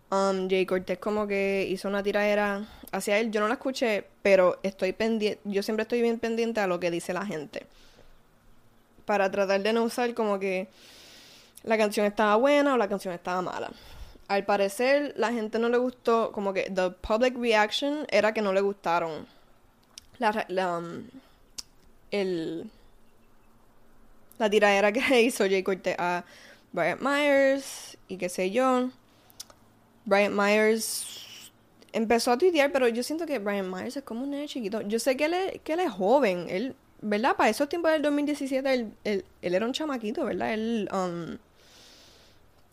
um, 0.10 0.50
Jay 0.50 0.66
Cortez 0.66 0.98
como 0.98 1.28
que 1.28 1.68
hizo 1.70 1.88
una 1.88 2.02
tiradera 2.02 2.66
hacia 2.92 3.20
él. 3.20 3.30
Yo 3.30 3.42
no 3.42 3.48
la 3.48 3.54
escuché, 3.54 4.06
pero 4.24 4.58
estoy 4.63 4.92
pendiente, 4.92 5.40
yo 5.44 5.62
siempre 5.62 5.84
estoy 5.84 6.02
bien 6.02 6.18
pendiente 6.18 6.62
a 6.62 6.66
lo 6.66 6.80
que 6.80 6.90
dice 6.90 7.13
la 7.13 7.28
gente. 7.28 7.68
Para 9.06 9.30
tratar 9.30 9.62
de 9.62 9.72
no 9.72 9.84
usar 9.84 10.16
como 10.16 10.40
que 10.40 10.68
la 11.63 11.78
canción 11.78 12.06
estaba 12.06 12.36
buena 12.36 12.74
o 12.74 12.78
la 12.78 12.88
canción 12.88 13.13
estaba 13.13 13.41
mala. 13.41 13.72
Al 14.28 14.46
parecer, 14.46 15.13
la 15.15 15.32
gente 15.32 15.58
no 15.60 15.70
le 15.70 15.78
gustó, 15.78 16.32
como 16.32 16.54
que 16.54 16.63
the 16.63 16.89
public 16.89 17.38
reaction 17.38 18.06
era 18.10 18.34
que 18.34 18.41
no 18.41 18.52
le 18.52 18.62
gustaron 18.62 19.26
la, 20.20 20.46
la 20.50 20.78
um, 20.78 21.04
el 22.12 22.70
la 24.38 24.50
tiradera 24.50 24.91
que 24.91 25.22
hizo 25.22 25.46
Jay 25.46 25.63
Cortez 25.63 25.96
a 25.98 26.24
Bryant 26.72 27.02
Myers 27.02 27.98
y 28.08 28.17
qué 28.17 28.30
sé 28.30 28.52
yo. 28.52 28.89
Bryant 30.06 30.36
Myers 30.36 31.52
empezó 31.91 32.32
a 32.32 32.38
tuitear, 32.38 32.72
pero 32.72 32.88
yo 32.88 33.04
siento 33.04 33.26
que 33.26 33.39
Bryant 33.39 33.74
Myers 33.74 33.98
es 33.98 34.04
como 34.04 34.24
un 34.24 34.32
niño 34.32 34.48
chiquito. 34.48 34.82
Yo 34.82 35.00
sé 35.00 35.17
que 35.17 35.26
él, 35.26 35.34
es, 35.34 35.62
que 35.62 35.74
él 35.74 35.80
es 35.80 35.91
joven, 35.91 36.48
él, 36.50 36.76
¿verdad? 37.02 37.36
Para 37.36 37.50
esos 37.50 37.67
tiempos 37.67 37.91
del 37.91 38.02
2017, 38.02 38.74
él, 38.74 38.93
él, 39.04 39.26
era 39.41 39.65
un 39.65 39.74
chamaquito, 39.74 40.26
¿verdad? 40.26 40.54
Él 40.54 40.89
um, 40.93 41.38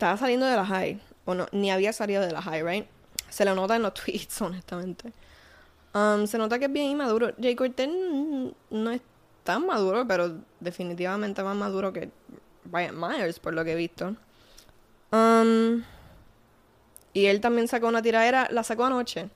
estaba 0.05 0.19
saliendo 0.19 0.45
de 0.45 0.55
la 0.55 0.67
high, 0.67 1.01
o 1.25 1.35
no, 1.35 1.47
ni 1.53 1.71
había 1.71 1.91
salido 1.95 2.21
de 2.21 2.31
la 2.31 2.43
high, 2.43 2.63
¿right? 2.63 2.87
Se 3.31 3.43
lo 3.47 3.55
nota 3.55 3.77
en 3.77 3.83
los 3.83 3.95
tweets, 4.05 4.43
honestamente. 4.43 5.15
Um, 5.95 6.27
se 6.27 6.37
nota 6.37 6.59
que 6.59 6.67
es 6.67 6.73
bien 6.73 6.91
inmaduro. 6.91 7.33
Jay 7.41 7.55
Cortez 7.57 7.89
no 7.89 8.91
es 8.91 9.01
tan 9.45 9.65
maduro, 9.65 10.07
pero 10.07 10.37
definitivamente 10.61 11.43
más 11.43 11.57
maduro 11.57 11.91
que 11.95 12.11
Brian 12.65 13.01
Myers, 13.01 13.39
por 13.39 13.55
lo 13.55 13.65
que 13.65 13.73
he 13.73 13.77
visto. 13.77 14.15
Um, 15.11 15.83
y 17.15 17.25
él 17.25 17.41
también 17.41 17.67
sacó 17.67 17.89
una 17.89 18.03
tiradera, 18.03 18.49
la 18.51 18.63
sacó 18.63 18.85
anoche. 18.85 19.31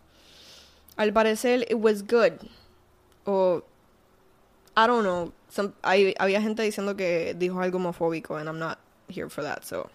Al 0.97 1.15
parecer, 1.15 1.63
it 1.63 1.79
was 1.79 2.03
good. 2.03 2.47
O, 3.25 3.63
I 4.77 4.87
don't 4.87 5.03
know. 5.03 5.33
hay, 5.81 6.15
había 6.19 6.43
gente 6.43 6.63
diciendo 6.63 6.95
que 6.95 7.35
dijo 7.39 7.59
algo 7.59 7.79
homofóbico, 7.79 8.37
and 8.37 8.49
I'm 8.49 8.59
not 8.59 8.79
here 9.09 9.31
for 9.31 9.43
that, 9.43 9.63
so. 9.63 9.89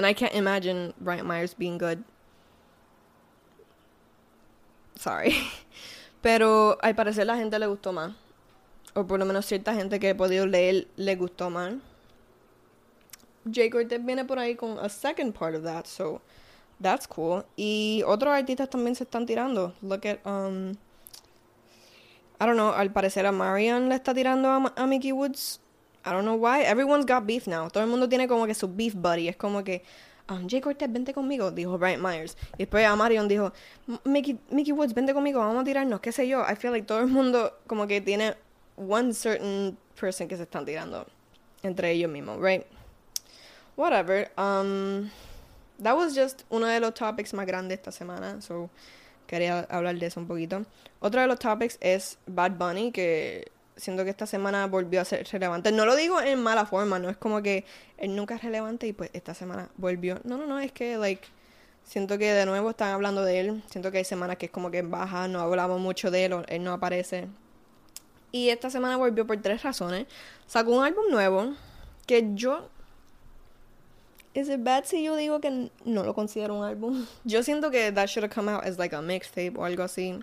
And 0.00 0.06
I 0.06 0.14
can't 0.14 0.32
imagine 0.32 0.94
Brian 0.98 1.26
Myers 1.26 1.52
being 1.52 1.76
good. 1.76 2.02
Sorry. 4.96 5.36
Pero 6.22 6.78
al 6.82 6.94
parecer 6.94 7.26
la 7.26 7.36
gente 7.36 7.58
le 7.58 7.66
gustó 7.66 7.92
más. 7.92 8.14
O 8.94 9.04
por 9.04 9.18
lo 9.18 9.26
menos 9.26 9.44
cierta 9.44 9.74
gente 9.74 10.00
que 10.00 10.08
he 10.08 10.14
podido 10.14 10.46
leer 10.46 10.88
le 10.96 11.16
gustó 11.16 11.50
más. 11.50 11.74
Jay 13.44 13.68
Cortez 13.68 14.02
viene 14.02 14.24
por 14.24 14.38
ahí 14.38 14.56
con 14.56 14.78
a 14.78 14.88
second 14.88 15.34
part 15.34 15.54
of 15.54 15.64
that, 15.64 15.84
so 15.84 16.22
that's 16.80 17.06
cool. 17.06 17.44
Y 17.58 18.02
otros 18.06 18.32
artistas 18.32 18.70
también 18.70 18.96
se 18.96 19.04
están 19.04 19.26
tirando. 19.26 19.74
Look 19.82 20.06
at, 20.06 20.24
um, 20.24 20.70
I 22.40 22.46
don't 22.46 22.56
know, 22.56 22.72
al 22.72 22.90
parecer 22.90 23.26
a 23.26 23.32
Marion 23.32 23.90
le 23.90 23.96
está 23.96 24.14
tirando 24.14 24.48
a, 24.48 24.72
a 24.76 24.86
Mickey 24.86 25.12
Woods. 25.12 25.60
I 26.04 26.12
don't 26.12 26.24
know 26.24 26.34
why. 26.34 26.62
Everyone's 26.62 27.04
got 27.04 27.26
beef 27.26 27.46
now. 27.46 27.68
Todo 27.68 27.84
el 27.84 27.90
mundo 27.90 28.08
tiene 28.08 28.26
como 28.26 28.46
que 28.46 28.54
su 28.54 28.68
beef 28.68 28.94
buddy. 28.94 29.28
Es 29.28 29.36
como 29.36 29.62
que, 29.62 29.82
um, 30.28 30.48
Jay 30.48 30.60
Cortez, 30.60 30.90
vente 30.90 31.12
conmigo, 31.12 31.50
dijo 31.50 31.78
Brian 31.78 32.00
Myers. 32.00 32.36
Y 32.54 32.64
después 32.64 32.86
a 32.86 32.96
Marion 32.96 33.28
dijo, 33.28 33.52
Mickey, 34.04 34.38
Mickey 34.50 34.72
Woods, 34.72 34.94
vente 34.94 35.12
conmigo, 35.12 35.40
vamos 35.40 35.62
a 35.62 35.64
tirarnos, 35.64 36.00
qué 36.00 36.12
sé 36.12 36.26
yo. 36.26 36.40
I 36.40 36.54
feel 36.54 36.72
like 36.72 36.86
todo 36.86 37.00
el 37.00 37.08
mundo 37.08 37.52
como 37.66 37.86
que 37.86 38.00
tiene 38.00 38.34
one 38.76 39.12
certain 39.12 39.76
person 40.00 40.26
que 40.28 40.36
se 40.36 40.44
están 40.44 40.64
tirando 40.64 41.06
entre 41.62 41.92
ellos 41.92 42.10
mismos, 42.10 42.40
right? 42.40 42.66
Whatever. 43.76 44.30
Um, 44.38 45.10
that 45.78 45.96
was 45.96 46.14
just 46.14 46.44
uno 46.50 46.66
de 46.66 46.80
los 46.80 46.94
topics 46.94 47.32
más 47.32 47.46
grandes 47.46 47.78
esta 47.78 47.92
semana, 47.92 48.40
so 48.40 48.70
quería 49.26 49.66
hablar 49.70 49.98
de 49.98 50.06
eso 50.06 50.20
un 50.20 50.26
poquito. 50.26 50.64
Otro 51.00 51.20
de 51.20 51.26
los 51.26 51.38
topics 51.38 51.78
es 51.80 52.18
Bad 52.26 52.52
Bunny, 52.52 52.90
que 52.92 53.50
siento 53.80 54.04
que 54.04 54.10
esta 54.10 54.26
semana 54.26 54.66
volvió 54.66 55.00
a 55.00 55.04
ser 55.04 55.26
relevante. 55.32 55.72
No 55.72 55.86
lo 55.86 55.96
digo 55.96 56.20
en 56.20 56.42
mala 56.42 56.66
forma, 56.66 56.98
no 56.98 57.08
es 57.08 57.16
como 57.16 57.42
que 57.42 57.64
él 57.98 58.14
nunca 58.14 58.36
es 58.36 58.42
relevante 58.42 58.86
y 58.86 58.92
pues 58.92 59.10
esta 59.12 59.34
semana 59.34 59.68
volvió. 59.76 60.20
No, 60.24 60.36
no, 60.36 60.46
no, 60.46 60.58
es 60.60 60.72
que, 60.72 60.96
like, 60.96 61.26
siento 61.84 62.18
que 62.18 62.32
de 62.32 62.46
nuevo 62.46 62.70
están 62.70 62.92
hablando 62.92 63.24
de 63.24 63.40
él. 63.40 63.62
Siento 63.70 63.90
que 63.90 63.98
hay 63.98 64.04
semanas 64.04 64.36
que 64.36 64.46
es 64.46 64.52
como 64.52 64.70
que 64.70 64.82
baja, 64.82 65.26
no 65.28 65.40
hablamos 65.40 65.80
mucho 65.80 66.10
de 66.10 66.26
él, 66.26 66.44
él 66.48 66.62
no 66.62 66.72
aparece. 66.72 67.28
Y 68.32 68.50
esta 68.50 68.70
semana 68.70 68.96
volvió 68.96 69.26
por 69.26 69.40
tres 69.42 69.62
razones. 69.62 70.06
Sacó 70.46 70.72
un 70.72 70.84
álbum 70.84 71.10
nuevo 71.10 71.54
que 72.06 72.30
yo 72.34 72.68
Is 74.32 74.48
it 74.48 74.62
bad 74.62 74.84
si 74.84 75.02
yo 75.02 75.16
digo 75.16 75.40
que 75.40 75.70
no 75.84 76.04
lo 76.04 76.14
considero 76.14 76.54
un 76.54 76.64
álbum? 76.64 77.04
Yo 77.24 77.42
siento 77.42 77.72
que 77.72 77.90
that 77.90 78.06
should 78.06 78.22
have 78.22 78.32
come 78.32 78.48
out 78.48 78.64
as 78.64 78.78
like 78.78 78.94
a 78.94 79.02
mixtape 79.02 79.56
o 79.56 79.64
algo 79.64 79.82
así. 79.82 80.22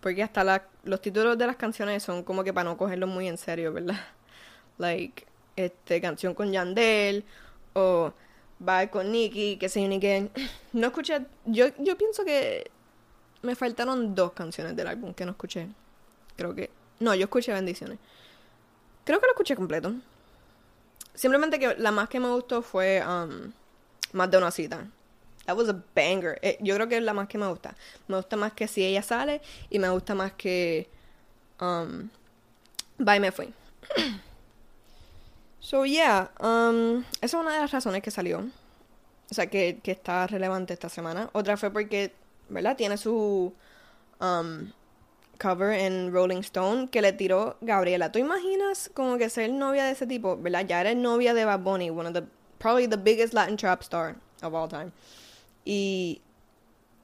Porque 0.00 0.22
hasta 0.22 0.44
la, 0.44 0.64
los 0.84 1.00
títulos 1.00 1.36
de 1.36 1.46
las 1.46 1.56
canciones 1.56 2.02
son 2.02 2.22
como 2.22 2.44
que 2.44 2.52
para 2.52 2.70
no 2.70 2.76
cogerlo 2.76 3.06
muy 3.06 3.28
en 3.28 3.38
serio, 3.38 3.72
¿verdad? 3.72 4.00
Like, 4.78 5.26
este, 5.56 6.00
canción 6.00 6.34
con 6.34 6.52
Yandel 6.52 7.24
o 7.72 8.12
Bye 8.60 8.90
con 8.90 9.12
Nicky, 9.12 9.56
que 9.56 9.68
sé 9.68 9.86
ni 9.86 10.00
que. 10.00 10.30
No 10.72 10.88
escuché. 10.88 11.24
Yo, 11.44 11.66
yo 11.78 11.96
pienso 11.96 12.24
que 12.24 12.70
me 13.42 13.54
faltaron 13.54 14.14
dos 14.14 14.32
canciones 14.32 14.74
del 14.74 14.88
álbum 14.88 15.14
que 15.14 15.24
no 15.24 15.32
escuché. 15.32 15.68
Creo 16.36 16.54
que. 16.54 16.70
No, 16.98 17.14
yo 17.14 17.24
escuché 17.24 17.52
Bendiciones. 17.52 17.98
Creo 19.04 19.20
que 19.20 19.26
lo 19.26 19.32
escuché 19.32 19.54
completo. 19.54 19.94
Simplemente 21.14 21.58
que 21.58 21.76
la 21.76 21.92
más 21.92 22.08
que 22.08 22.20
me 22.20 22.28
gustó 22.28 22.62
fue 22.62 23.02
um, 23.06 23.52
Más 24.12 24.30
de 24.30 24.38
una 24.38 24.50
cita. 24.50 24.86
That 25.48 25.56
was 25.56 25.70
a 25.70 25.82
banger. 25.94 26.38
Eh, 26.42 26.58
yo 26.60 26.74
creo 26.74 26.88
que 26.90 26.98
es 26.98 27.02
la 27.02 27.14
más 27.14 27.26
que 27.26 27.38
me 27.38 27.46
gusta. 27.46 27.74
Me 28.06 28.16
gusta 28.16 28.36
más 28.36 28.52
que 28.52 28.68
si 28.68 28.84
ella 28.84 29.02
sale 29.02 29.40
y 29.70 29.78
me 29.78 29.88
gusta 29.88 30.14
más 30.14 30.32
que 30.32 30.90
um, 31.58 32.10
Bye 32.98 33.18
me 33.18 33.32
fui. 33.32 33.54
so 35.60 35.86
yeah, 35.86 36.28
um, 36.38 37.02
esa 37.22 37.38
es 37.38 37.42
una 37.42 37.54
de 37.54 37.60
las 37.60 37.70
razones 37.70 38.02
que 38.02 38.10
salió. 38.10 38.40
O 39.30 39.34
sea, 39.34 39.46
que, 39.46 39.80
que 39.82 39.92
está 39.92 40.26
relevante 40.26 40.74
esta 40.74 40.90
semana. 40.90 41.30
Otra 41.32 41.56
fue 41.56 41.70
porque, 41.70 42.12
¿verdad? 42.50 42.76
Tiene 42.76 42.98
su 42.98 43.54
um, 44.20 44.70
cover 45.40 45.72
en 45.72 46.12
Rolling 46.12 46.40
Stone 46.40 46.88
que 46.88 47.00
le 47.00 47.14
tiró 47.14 47.56
Gabriela. 47.62 48.12
¿Tú 48.12 48.18
imaginas 48.18 48.90
como 48.92 49.16
que 49.16 49.30
ser 49.30 49.50
novia 49.50 49.86
de 49.86 49.92
ese 49.92 50.06
tipo? 50.06 50.36
¿Verdad? 50.36 50.66
Ya 50.66 50.82
eres 50.82 50.96
novia 50.96 51.32
de 51.32 51.46
Bad 51.46 51.60
Bunny, 51.60 51.88
one 51.88 52.06
of 52.06 52.12
the 52.12 52.24
probably 52.58 52.86
the 52.86 52.98
biggest 52.98 53.32
Latin 53.32 53.56
trap 53.56 53.82
star 53.82 54.16
of 54.42 54.52
all 54.52 54.68
time. 54.68 54.92
Y 55.68 56.22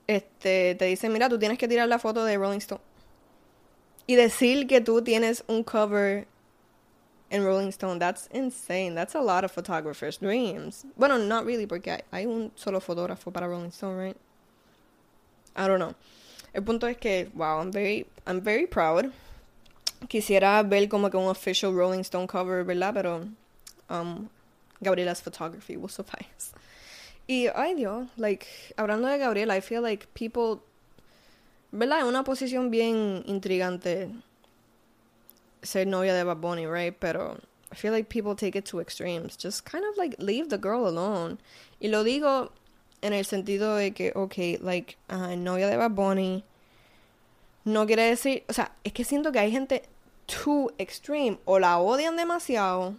este 0.07 0.74
te 0.74 0.87
dice, 0.87 1.11
"Mira, 1.11 1.29
tú 1.29 1.38
tienes 1.38 1.59
que 1.59 1.68
tirar 1.68 1.87
la 1.87 1.98
foto 1.98 2.24
de 2.24 2.38
Rolling 2.38 2.61
Stone." 2.61 2.81
Y 4.07 4.14
decir 4.14 4.66
que 4.66 4.81
tú 4.81 5.03
tienes 5.03 5.44
un 5.48 5.62
cover 5.64 6.27
en 7.29 7.44
Rolling 7.44 7.68
Stone, 7.68 7.98
that's 7.98 8.27
insane. 8.33 8.94
That's 8.94 9.14
a 9.14 9.20
lot 9.20 9.44
of 9.44 9.53
photographers' 9.53 10.18
dreams. 10.18 10.87
Bueno, 10.96 11.18
not 11.18 11.44
really, 11.44 11.66
porque 11.66 11.90
hay, 11.90 12.00
hay 12.11 12.27
un 12.27 12.53
solo 12.55 12.81
fotógrafo 12.81 13.31
para 13.31 13.46
Rolling 13.46 13.70
Stone, 13.70 13.98
right? 13.98 14.16
I 15.55 15.68
don't 15.68 15.79
know. 15.79 15.94
El 16.55 16.62
punto 16.62 16.87
es 16.87 16.96
que, 16.96 17.31
wow, 17.35 17.61
I'm 17.61 17.70
very, 17.70 18.07
I'm 18.27 18.40
very 18.40 18.66
proud. 18.66 19.12
Quisiera 20.09 20.62
ver 20.66 20.88
como 20.88 21.11
que 21.11 21.18
un 21.18 21.29
official 21.29 21.74
Rolling 21.74 22.00
Stone 22.00 22.29
cover, 22.29 22.64
¿verdad? 22.64 22.94
Pero 22.94 23.29
um, 23.90 24.31
Gabriela's 24.81 25.20
photography 25.20 25.77
will 25.77 25.90
suffice. 25.90 26.53
Y, 27.26 27.48
ay 27.54 27.74
Dios, 27.74 28.08
like, 28.16 28.46
hablando 28.76 29.08
de 29.08 29.18
Gabriela, 29.18 29.56
I 29.56 29.60
feel 29.60 29.82
like 29.82 30.06
people, 30.14 30.62
¿verdad? 31.72 32.00
En 32.00 32.06
una 32.06 32.22
posición 32.22 32.70
bien 32.70 33.22
intrigante 33.26 34.10
ser 35.62 35.87
novia 35.87 36.12
de 36.14 36.22
Bad 36.24 36.37
Bunny, 36.37 36.66
right? 36.66 36.94
Pero 36.98 37.38
I 37.72 37.76
feel 37.76 37.92
like 37.92 38.08
people 38.08 38.34
take 38.34 38.56
it 38.56 38.66
to 38.66 38.78
extremes. 38.78 39.37
Just 39.37 39.64
kind 39.64 39.84
of 39.84 39.96
like 39.96 40.16
leave 40.18 40.48
the 40.50 40.58
girl 40.58 40.87
alone. 40.87 41.38
Y 41.80 41.88
lo 41.88 42.04
digo 42.04 42.50
en 43.02 43.12
el 43.12 43.24
sentido 43.24 43.76
de 43.76 43.92
que, 43.92 44.12
ok, 44.14 44.60
like, 44.60 44.96
uh, 45.10 45.34
novia 45.34 45.68
de 45.68 45.76
Bad 45.76 45.92
Bunny, 45.92 46.44
no 47.64 47.87
quiere 47.87 48.02
decir, 48.02 48.44
o 48.48 48.52
sea, 48.52 48.72
es 48.84 48.92
que 48.92 49.04
siento 49.04 49.32
que 49.32 49.38
hay 49.38 49.50
gente 49.50 49.82
too 50.26 50.70
extreme, 50.78 51.38
o 51.46 51.58
la 51.58 51.78
odian 51.78 52.16
demasiado, 52.16 52.94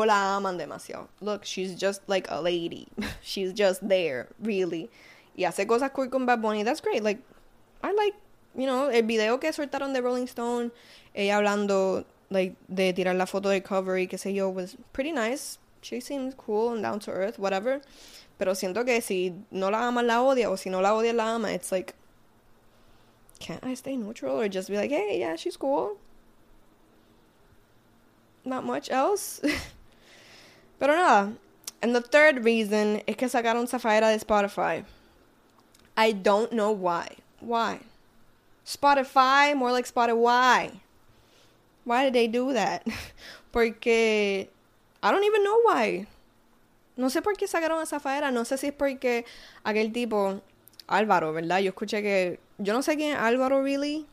o 0.00 0.04
la 0.04 0.36
aman 0.36 0.58
demasiado. 0.58 1.08
Look, 1.20 1.44
she's 1.44 1.74
just 1.74 2.02
like 2.08 2.26
a 2.30 2.40
lady, 2.40 2.88
she's 3.22 3.52
just 3.52 3.86
there, 3.86 4.28
really. 4.40 4.90
Y 5.36 5.44
hace 5.44 5.66
cosas 5.66 5.92
cool 5.92 6.08
con 6.08 6.26
Bad 6.26 6.40
Bunny, 6.40 6.62
that's 6.62 6.80
great, 6.80 7.02
like, 7.02 7.18
I 7.82 7.92
like, 7.92 8.14
you 8.54 8.66
know, 8.66 8.88
el 8.88 9.02
video 9.02 9.38
que 9.38 9.50
soltaron 9.52 9.92
de 9.92 10.00
Rolling 10.00 10.26
Stone, 10.26 10.70
ella 11.14 11.36
hablando, 11.36 12.04
like, 12.30 12.56
de 12.68 12.92
tirar 12.92 13.16
la 13.16 13.26
foto 13.26 13.48
de 13.48 13.60
cover 13.60 13.96
y 13.96 14.06
qué 14.06 14.18
sé 14.18 14.34
yo, 14.34 14.48
was 14.48 14.76
pretty 14.92 15.12
nice. 15.12 15.58
She 15.82 16.00
seems 16.00 16.34
cool 16.34 16.72
and 16.72 16.82
down 16.82 16.98
to 17.00 17.12
earth, 17.12 17.38
whatever. 17.38 17.80
Pero 18.38 18.54
siento 18.54 18.84
que 18.84 19.00
si 19.00 19.34
no 19.50 19.70
la 19.70 19.86
ama, 19.86 20.02
la 20.02 20.22
odia, 20.22 20.50
o 20.50 20.56
si 20.56 20.68
no 20.68 20.80
la 20.80 20.94
odia, 20.94 21.14
la 21.14 21.34
ama, 21.34 21.50
it's 21.50 21.70
like, 21.70 21.94
can't 23.38 23.64
I 23.64 23.74
stay 23.74 23.96
neutral 23.96 24.40
or 24.40 24.48
just 24.48 24.68
be 24.68 24.76
like, 24.76 24.90
hey, 24.90 25.18
yeah, 25.20 25.36
she's 25.36 25.56
cool? 25.56 25.96
Not 28.44 28.64
much 28.64 28.90
else. 28.90 29.40
Pero 30.78 30.94
nada. 30.94 31.32
And 31.82 31.94
the 31.94 32.00
third 32.00 32.44
reason 32.44 33.02
es 33.06 33.16
que 33.16 33.28
sacaron 33.28 33.66
Zafaera 33.66 34.08
de 34.08 34.18
Spotify. 34.18 34.84
I 35.96 36.12
don't 36.12 36.52
know 36.52 36.72
why. 36.72 37.08
Why? 37.40 37.80
Spotify, 38.64 39.54
more 39.54 39.72
like 39.72 39.86
Spotify. 39.86 40.72
Why 41.84 42.04
did 42.04 42.14
they 42.14 42.28
do 42.28 42.52
that? 42.52 42.84
Porque 43.52 44.48
I 45.02 45.10
don't 45.10 45.24
even 45.24 45.44
know 45.44 45.60
why. 45.64 46.06
No 46.96 47.10
sé 47.10 47.22
por 47.22 47.36
qué 47.36 47.46
sacaron 47.46 47.80
a 47.80 47.86
Zafaera, 47.86 48.30
no 48.32 48.44
sé 48.44 48.56
si 48.56 48.68
es 48.68 48.72
porque 48.72 49.26
aquel 49.64 49.92
tipo, 49.92 50.40
Álvaro, 50.86 51.32
¿verdad? 51.32 51.60
Yo 51.60 51.70
escuché 51.70 52.02
que. 52.02 52.40
Yo 52.58 52.72
no 52.72 52.82
sé 52.82 52.96
quién 52.96 53.12
es 53.12 53.18
Álvaro, 53.18 53.62
really. 53.62 54.06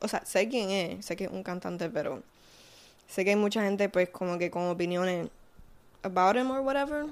O 0.00 0.08
sea, 0.08 0.24
sé 0.24 0.48
quién 0.48 0.70
es, 0.70 1.04
sé 1.04 1.16
que 1.16 1.24
es 1.24 1.30
un 1.30 1.42
cantante, 1.42 1.90
pero. 1.90 2.22
Sé 3.08 3.24
que 3.24 3.30
hay 3.30 3.36
mucha 3.36 3.62
gente, 3.62 3.88
pues, 3.88 4.08
como 4.10 4.38
que 4.38 4.50
con 4.50 4.68
opiniones 4.68 5.28
about 6.04 6.36
him 6.36 6.50
or 6.50 6.60
whatever. 6.60 7.06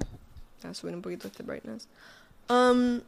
Voy 0.61 0.71
a 0.71 0.73
subir 0.73 0.95
un 0.95 1.01
poquito 1.01 1.27
este 1.27 1.43
brightness. 1.43 1.87
Um, 2.49 3.01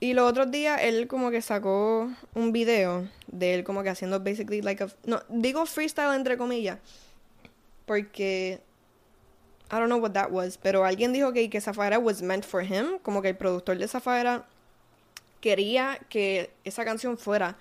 y 0.00 0.14
los 0.14 0.30
otros 0.30 0.50
días 0.50 0.80
él 0.82 1.08
como 1.08 1.30
que 1.30 1.42
sacó 1.42 2.10
un 2.34 2.52
video 2.52 3.08
de 3.26 3.54
él 3.54 3.64
como 3.64 3.82
que 3.82 3.90
haciendo 3.90 4.20
basically 4.20 4.62
like 4.62 4.82
a... 4.82 4.88
No, 5.04 5.20
digo 5.28 5.66
freestyle 5.66 6.14
entre 6.14 6.36
comillas. 6.36 6.78
Porque 7.86 8.60
I 9.70 9.76
don't 9.76 9.88
know 9.88 9.98
what 9.98 10.12
that 10.12 10.30
was, 10.30 10.56
pero 10.56 10.84
alguien 10.84 11.12
dijo 11.12 11.32
que, 11.32 11.50
que 11.50 11.60
Zafaera 11.60 11.98
was 11.98 12.22
meant 12.22 12.44
for 12.44 12.62
him, 12.62 12.98
como 13.02 13.20
que 13.20 13.28
el 13.28 13.36
productor 13.36 13.76
de 13.76 13.86
Zafaera 13.86 14.46
quería 15.40 15.98
que 16.08 16.50
esa 16.64 16.84
canción 16.84 17.18
fuera 17.18 17.56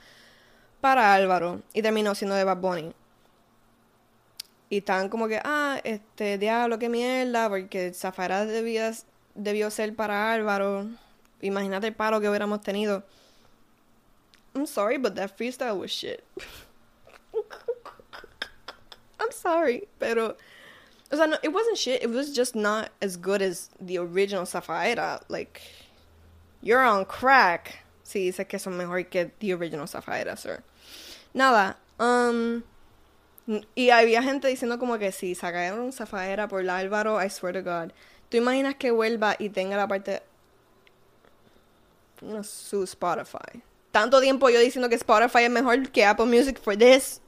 para 0.79 1.13
Álvaro 1.13 1.61
y 1.73 1.81
terminó 1.81 2.15
siendo 2.15 2.35
de 2.35 2.43
Bad 2.43 2.57
Bunny. 2.57 2.93
Y 4.69 4.77
estaban 4.79 5.09
como 5.09 5.27
que, 5.27 5.39
ah, 5.43 5.79
este, 5.83 6.37
diablo, 6.37 6.77
qué 6.77 6.89
mierda, 6.89 7.47
porque 7.47 7.93
Zafara 7.93 8.45
debía, 8.45 8.91
debió 9.33 9.71
ser 9.71 9.95
para 9.95 10.33
Álvaro. 10.33 10.87
Imagínate 11.41 11.87
el 11.87 11.95
paro 11.95 12.19
que 12.19 12.29
hubiéramos 12.29 12.61
tenido. 12.61 13.03
I'm 14.53 14.65
sorry, 14.65 14.97
but 14.97 15.15
that 15.15 15.37
freestyle 15.37 15.77
was 15.77 15.91
shit. 15.91 16.23
I'm 19.19 19.31
sorry, 19.31 19.87
pero... 19.99 20.35
O 21.11 21.15
sea, 21.15 21.27
no, 21.27 21.37
it 21.41 21.53
wasn't 21.53 21.77
shit. 21.77 22.03
It 22.03 22.09
was 22.09 22.33
just 22.33 22.53
not 22.55 22.89
as 23.01 23.15
good 23.15 23.41
as 23.41 23.69
the 23.79 23.97
original 23.97 24.43
Zafaera. 24.43 25.21
Like, 25.29 25.61
you're 26.61 26.83
on 26.83 27.05
crack. 27.05 27.85
Si 28.03 28.29
dices 28.29 28.47
que 28.47 28.59
son 28.59 28.77
mejor 28.77 29.03
que 29.03 29.31
the 29.39 29.53
original 29.53 29.85
Zafaera, 29.85 30.37
sir. 30.37 30.63
Nada, 31.33 31.77
um... 31.99 32.63
Y 33.75 33.91
había 33.91 34.21
gente 34.21 34.47
diciendo 34.49 34.77
como 34.77 34.99
que 34.99 35.11
si 35.11 35.33
sacaron 35.33 35.93
Zafaera 35.93 36.49
por 36.49 36.69
Álvaro, 36.69 37.23
I 37.23 37.29
swear 37.29 37.53
to 37.53 37.63
God. 37.63 37.91
¿Tú 38.29 38.37
imaginas 38.37 38.75
que 38.75 38.91
vuelva 38.91 39.35
y 39.39 39.49
tenga 39.49 39.77
la 39.77 39.87
parte... 39.87 40.21
No, 42.21 42.43
su 42.43 42.83
Spotify. 42.83 43.61
Tanto 43.91 44.19
tiempo 44.19 44.49
yo 44.49 44.59
diciendo 44.59 44.89
que 44.89 44.95
Spotify 44.95 45.43
es 45.43 45.49
mejor 45.49 45.89
que 45.91 46.03
Apple 46.03 46.25
Music 46.25 46.59
for 46.59 46.75
this. 46.75 47.21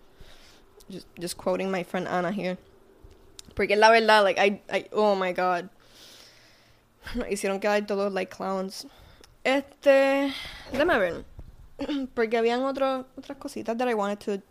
Just, 1.19 1.37
quoting 1.37 1.71
my 1.71 1.83
friend 1.83 2.07
Anna 2.07 2.31
here. 2.31 2.57
Porque 3.55 3.75
la 3.75 3.89
verdad, 3.89 4.23
like, 4.23 4.39
I, 4.39 4.89
oh 4.91 5.15
my 5.15 5.31
god. 5.31 5.69
Hicieron 7.29 7.59
quedar 7.59 7.85
todos 7.85 8.11
like 8.11 8.35
clowns. 8.35 8.87
Este, 9.43 10.33
déjame 10.71 10.99
ver. 10.99 11.25
Porque 12.13 12.37
habían 12.37 12.63
otro, 12.63 13.05
otras 13.15 13.37
cositas 13.37 13.77
that 13.77 13.87
I 13.87 13.93
wanted 13.93 14.19
to 14.19 14.48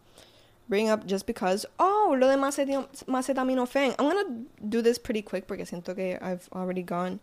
bring 0.69 0.89
up 0.89 1.07
just 1.07 1.27
because. 1.27 1.67
Oh, 1.79 2.17
lo 2.19 2.29
de 2.29 2.37
macetaminofen. 2.37 3.95
I'm 3.99 4.09
gonna 4.09 4.45
do 4.69 4.83
this 4.83 4.99
pretty 4.99 5.23
quick 5.23 5.47
porque 5.47 5.67
siento 5.67 5.95
que 5.95 6.19
I've 6.21 6.49
already 6.53 6.83
gone 6.83 7.21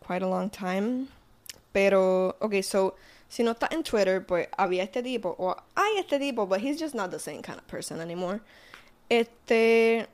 quite 0.00 0.22
a 0.22 0.28
long 0.28 0.50
time. 0.50 1.08
Pero, 1.72 2.36
okay, 2.40 2.62
so, 2.62 2.94
si 3.28 3.42
no 3.42 3.52
está 3.52 3.72
en 3.72 3.82
Twitter, 3.82 4.20
pues 4.20 4.46
había 4.58 4.84
este 4.84 5.02
tipo, 5.02 5.34
o 5.38 5.56
hay 5.76 5.98
este 5.98 6.20
tipo, 6.20 6.46
but 6.46 6.60
he's 6.60 6.78
just 6.78 6.94
not 6.94 7.10
the 7.10 7.18
same 7.18 7.42
kind 7.42 7.58
of 7.58 7.66
person 7.66 8.00
anymore. 8.00 8.40
Este, 9.10 10.06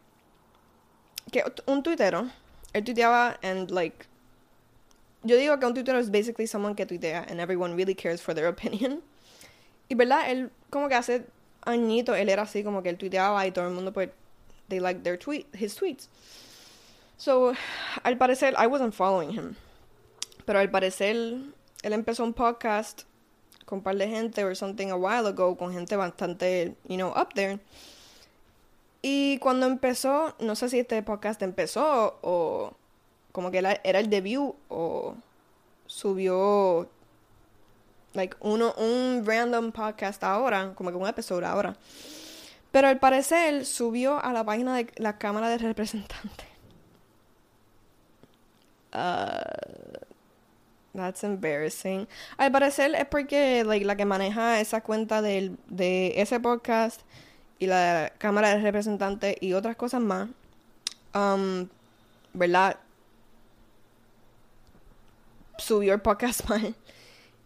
que 1.30 1.44
un 1.66 1.82
tuitero, 1.82 2.30
él 2.72 2.82
tuiteaba 2.82 3.36
and 3.42 3.70
like, 3.70 4.06
yo 5.22 5.36
digo 5.36 5.58
que 5.60 5.66
un 5.66 5.74
tuitero 5.74 5.98
es 5.98 6.08
basically 6.08 6.46
someone 6.46 6.74
que 6.74 6.86
tuitea 6.86 7.30
and 7.30 7.40
everyone 7.40 7.76
really 7.76 7.94
cares 7.94 8.22
for 8.22 8.32
their 8.32 8.46
opinion. 8.54 9.02
Y 9.90 9.96
verdad, 9.96 10.30
él 10.30 10.50
como 10.70 10.88
que 10.88 10.94
hace 10.94 11.24
añito 11.62 12.14
él 12.14 12.28
era 12.28 12.42
así 12.42 12.64
como 12.64 12.82
que 12.82 12.90
él 12.90 12.96
tuiteaba 12.96 13.46
y 13.46 13.52
todo 13.52 13.66
el 13.66 13.74
mundo 13.74 13.92
pues 13.92 14.10
they 14.68 14.80
like 14.80 15.00
their 15.02 15.18
tweet 15.18 15.46
his 15.52 15.74
tweets. 15.74 16.08
So, 17.16 17.52
al 18.02 18.16
parecer 18.16 18.54
I 18.58 18.66
wasn't 18.66 18.94
following 18.94 19.30
him. 19.30 19.56
Pero 20.46 20.58
al 20.58 20.70
parecer 20.70 21.16
él 21.82 21.92
empezó 21.92 22.24
un 22.24 22.32
podcast 22.32 23.02
con 23.66 23.78
un 23.78 23.82
par 23.84 23.96
de 23.96 24.08
gente 24.08 24.44
or 24.44 24.56
something 24.56 24.90
a 24.90 24.96
while 24.96 25.26
ago 25.28 25.56
con 25.56 25.72
gente 25.72 25.96
bastante, 25.96 26.74
you 26.88 26.96
know, 26.96 27.10
up 27.10 27.34
there. 27.34 27.60
Y 29.02 29.38
cuando 29.38 29.66
empezó, 29.66 30.34
no 30.40 30.54
sé 30.56 30.68
si 30.68 30.80
este 30.80 31.02
podcast 31.02 31.40
empezó 31.42 32.18
o 32.20 32.74
como 33.32 33.50
que 33.50 33.58
era 33.58 33.80
el 33.82 34.10
debut 34.10 34.54
o 34.68 35.14
subió 35.86 36.88
like 38.14 38.36
uno 38.40 38.74
un 38.76 39.24
random 39.24 39.72
podcast 39.72 40.22
ahora, 40.24 40.72
como 40.74 40.90
que 40.90 40.96
un 40.96 41.06
episodio 41.06 41.46
ahora. 41.46 41.76
Pero 42.70 42.88
al 42.88 42.98
parecer 42.98 43.66
subió 43.66 44.22
a 44.22 44.32
la 44.32 44.44
página 44.44 44.76
de 44.76 44.92
la 44.96 45.18
Cámara 45.18 45.48
de 45.48 45.58
Representantes. 45.58 46.46
Uh, 48.92 49.98
that's 50.94 51.24
embarrassing. 51.24 52.06
Al 52.36 52.52
parecer 52.52 52.94
es 52.94 53.06
porque 53.06 53.64
like, 53.64 53.84
la 53.84 53.96
que 53.96 54.04
maneja 54.04 54.60
esa 54.60 54.80
cuenta 54.80 55.22
de, 55.22 55.56
de 55.68 56.20
ese 56.20 56.40
podcast 56.40 57.00
y 57.58 57.66
la 57.66 58.12
Cámara 58.18 58.54
de 58.54 58.60
Representantes 58.62 59.36
y 59.40 59.52
otras 59.52 59.76
cosas 59.76 60.00
más, 60.00 60.28
um, 61.14 61.68
¿verdad? 62.32 62.76
Subió 65.58 65.92
el 65.92 66.00
podcast 66.00 66.44
mal. 66.48 66.74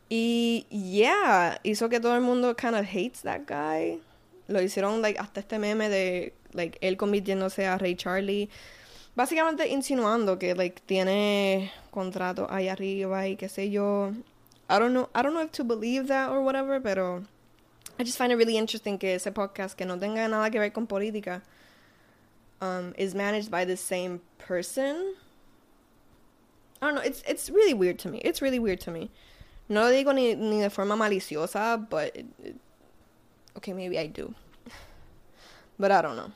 Y 0.08 0.66
yeah, 0.70 1.58
hizo 1.64 1.88
que 1.88 2.00
todo 2.00 2.14
el 2.14 2.20
mundo 2.20 2.54
kind 2.54 2.74
of 2.74 2.86
hates 2.86 3.22
that 3.22 3.46
guy. 3.46 4.00
Lo 4.48 4.60
hicieron 4.60 5.00
like 5.00 5.18
hasta 5.18 5.40
este 5.40 5.58
meme 5.58 5.88
de 5.88 6.32
like 6.52 6.78
él 6.80 6.96
convirtiéndose 6.96 7.66
a 7.66 7.78
Ray 7.78 7.94
Charlie. 7.94 8.48
Básicamente 9.16 9.68
insinuando 9.68 10.38
que 10.38 10.54
like 10.54 10.82
tiene 10.86 11.72
contrato 11.90 12.46
ahí 12.50 12.68
arriba 12.68 13.28
y 13.28 13.36
qué 13.36 13.48
sé 13.48 13.70
yo. 13.70 14.12
I 14.68 14.78
don't 14.78 14.92
know, 14.92 15.08
I 15.14 15.22
don't 15.22 15.34
know 15.34 15.42
if 15.42 15.52
to 15.52 15.64
believe 15.64 16.08
that 16.08 16.30
or 16.30 16.42
whatever, 16.42 16.80
pero 16.80 17.24
I 17.98 18.02
just 18.02 18.18
find 18.18 18.32
it 18.32 18.36
really 18.36 18.56
interesting 18.56 18.98
que 18.98 19.14
ese 19.14 19.30
podcast 19.32 19.76
que 19.76 19.86
no 19.86 19.98
tenga 19.98 20.28
nada 20.28 20.50
que 20.50 20.58
ver 20.58 20.70
con 20.70 20.86
política 20.86 21.42
um, 22.60 22.92
is 22.98 23.14
managed 23.14 23.50
by 23.50 23.64
the 23.64 23.76
same 23.76 24.20
person. 24.38 25.14
I 26.82 26.86
don't 26.86 26.96
know, 26.96 27.02
it's 27.02 27.22
it's 27.26 27.50
really 27.50 27.74
weird 27.74 27.98
to 28.00 28.08
me. 28.08 28.18
It's 28.18 28.42
really 28.42 28.58
weird 28.58 28.80
to 28.80 28.90
me. 28.90 29.10
No 29.68 29.80
lo 29.80 29.88
digo 29.88 30.12
ni, 30.12 30.34
ni 30.34 30.60
de 30.60 30.70
forma 30.70 30.96
maliciosa, 30.96 31.76
but 31.88 32.14
it, 32.14 32.26
okay, 33.56 33.72
maybe 33.72 33.98
I 33.98 34.08
do. 34.08 34.34
But 35.78 35.90
I 35.90 36.02
don't 36.02 36.16
know. 36.16 36.30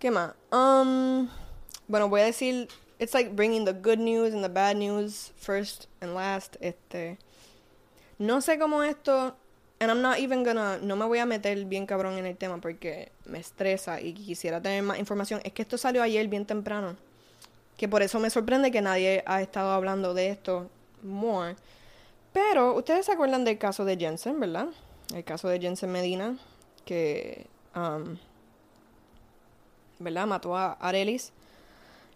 ¿Qué 0.00 0.10
más? 0.10 0.34
Um, 0.50 1.28
bueno, 1.86 2.08
voy 2.08 2.22
a 2.22 2.24
decir, 2.24 2.68
it's 2.98 3.14
like 3.14 3.36
bringing 3.36 3.64
the 3.64 3.72
good 3.72 4.00
news 4.00 4.34
and 4.34 4.42
the 4.42 4.48
bad 4.48 4.76
news 4.76 5.32
first 5.36 5.86
and 6.00 6.14
last. 6.14 6.56
Este, 6.60 7.18
no 8.18 8.40
sé 8.40 8.58
cómo 8.58 8.82
esto, 8.82 9.36
and 9.80 9.90
I'm 9.90 10.02
not 10.02 10.18
even 10.18 10.42
gonna, 10.42 10.78
no 10.78 10.96
me 10.96 11.06
voy 11.06 11.20
a 11.20 11.26
meter 11.26 11.64
bien 11.66 11.86
cabrón 11.86 12.18
en 12.18 12.26
el 12.26 12.36
tema 12.36 12.60
porque 12.60 13.12
me 13.26 13.38
estresa 13.38 14.00
y 14.00 14.12
quisiera 14.12 14.60
tener 14.60 14.82
más 14.82 14.98
información. 14.98 15.40
Es 15.44 15.52
que 15.52 15.62
esto 15.62 15.78
salió 15.78 16.02
ayer 16.02 16.26
bien 16.26 16.46
temprano, 16.46 16.96
que 17.76 17.88
por 17.88 18.02
eso 18.02 18.18
me 18.18 18.28
sorprende 18.28 18.72
que 18.72 18.82
nadie 18.82 19.22
ha 19.24 19.40
estado 19.40 19.70
hablando 19.70 20.14
de 20.14 20.30
esto 20.30 20.68
more. 21.02 21.54
Pero 22.32 22.74
ustedes 22.74 23.06
se 23.06 23.12
acuerdan 23.12 23.44
del 23.44 23.58
caso 23.58 23.84
de 23.84 23.96
Jensen, 23.96 24.40
¿verdad? 24.40 24.68
El 25.14 25.24
caso 25.24 25.48
de 25.48 25.60
Jensen 25.60 25.92
Medina, 25.92 26.36
que, 26.84 27.46
um, 27.76 28.16
¿verdad? 29.98 30.26
Mató 30.26 30.56
a 30.56 30.72
Arelis. 30.72 31.32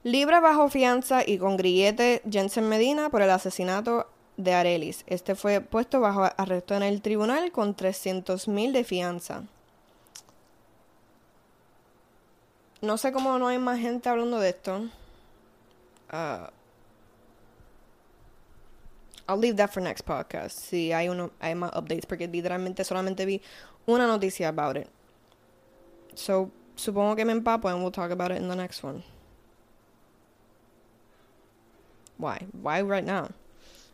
Libre 0.02 0.40
bajo 0.40 0.68
fianza 0.68 1.22
y 1.26 1.38
con 1.38 1.56
grillete 1.56 2.22
Jensen 2.30 2.68
Medina 2.68 3.10
por 3.10 3.22
el 3.22 3.30
asesinato 3.30 4.06
de 4.36 4.54
Arelis. 4.54 5.04
Este 5.06 5.34
fue 5.34 5.60
puesto 5.60 6.00
bajo 6.00 6.28
arresto 6.36 6.74
en 6.74 6.82
el 6.82 7.02
tribunal 7.02 7.50
con 7.52 7.74
300 7.74 8.48
mil 8.48 8.72
de 8.72 8.84
fianza. 8.84 9.42
No 12.80 12.98
sé 12.98 13.12
cómo 13.12 13.38
no 13.38 13.48
hay 13.48 13.58
más 13.58 13.80
gente 13.80 14.08
hablando 14.08 14.38
de 14.38 14.50
esto. 14.50 14.88
Uh, 16.12 16.46
I'll 19.28 19.36
leave 19.36 19.56
that 19.56 19.72
for 19.72 19.80
next 19.80 20.02
podcast. 20.02 20.52
Si 20.52 20.92
hay, 20.92 21.08
uno, 21.08 21.30
hay 21.40 21.54
más 21.54 21.72
updates, 21.74 22.06
porque 22.06 22.28
literalmente 22.28 22.84
solamente 22.84 23.26
vi 23.26 23.40
una 23.86 24.06
noticia 24.06 24.48
about 24.48 24.76
it. 24.76 24.88
So, 26.14 26.50
supongo 26.76 27.16
que 27.16 27.24
me 27.24 27.32
empapo 27.32 27.68
and 27.70 27.82
we'll 27.82 27.90
talk 27.90 28.10
about 28.10 28.30
it 28.30 28.38
in 28.38 28.48
the 28.48 28.56
next 28.56 28.82
one. 28.82 29.02
Why? 32.18 32.46
Why 32.62 32.82
right 32.82 33.04
now? 33.04 33.30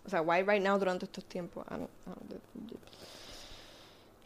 O 0.06 0.10
sea, 0.10 0.22
why 0.22 0.42
right 0.42 0.62
now 0.62 0.78
durante 0.78 1.06
estos 1.06 1.24
tiempos? 1.24 1.64
I 1.68 1.76
don't, 1.76 1.90
I 2.06 2.10
don't, 2.28 2.42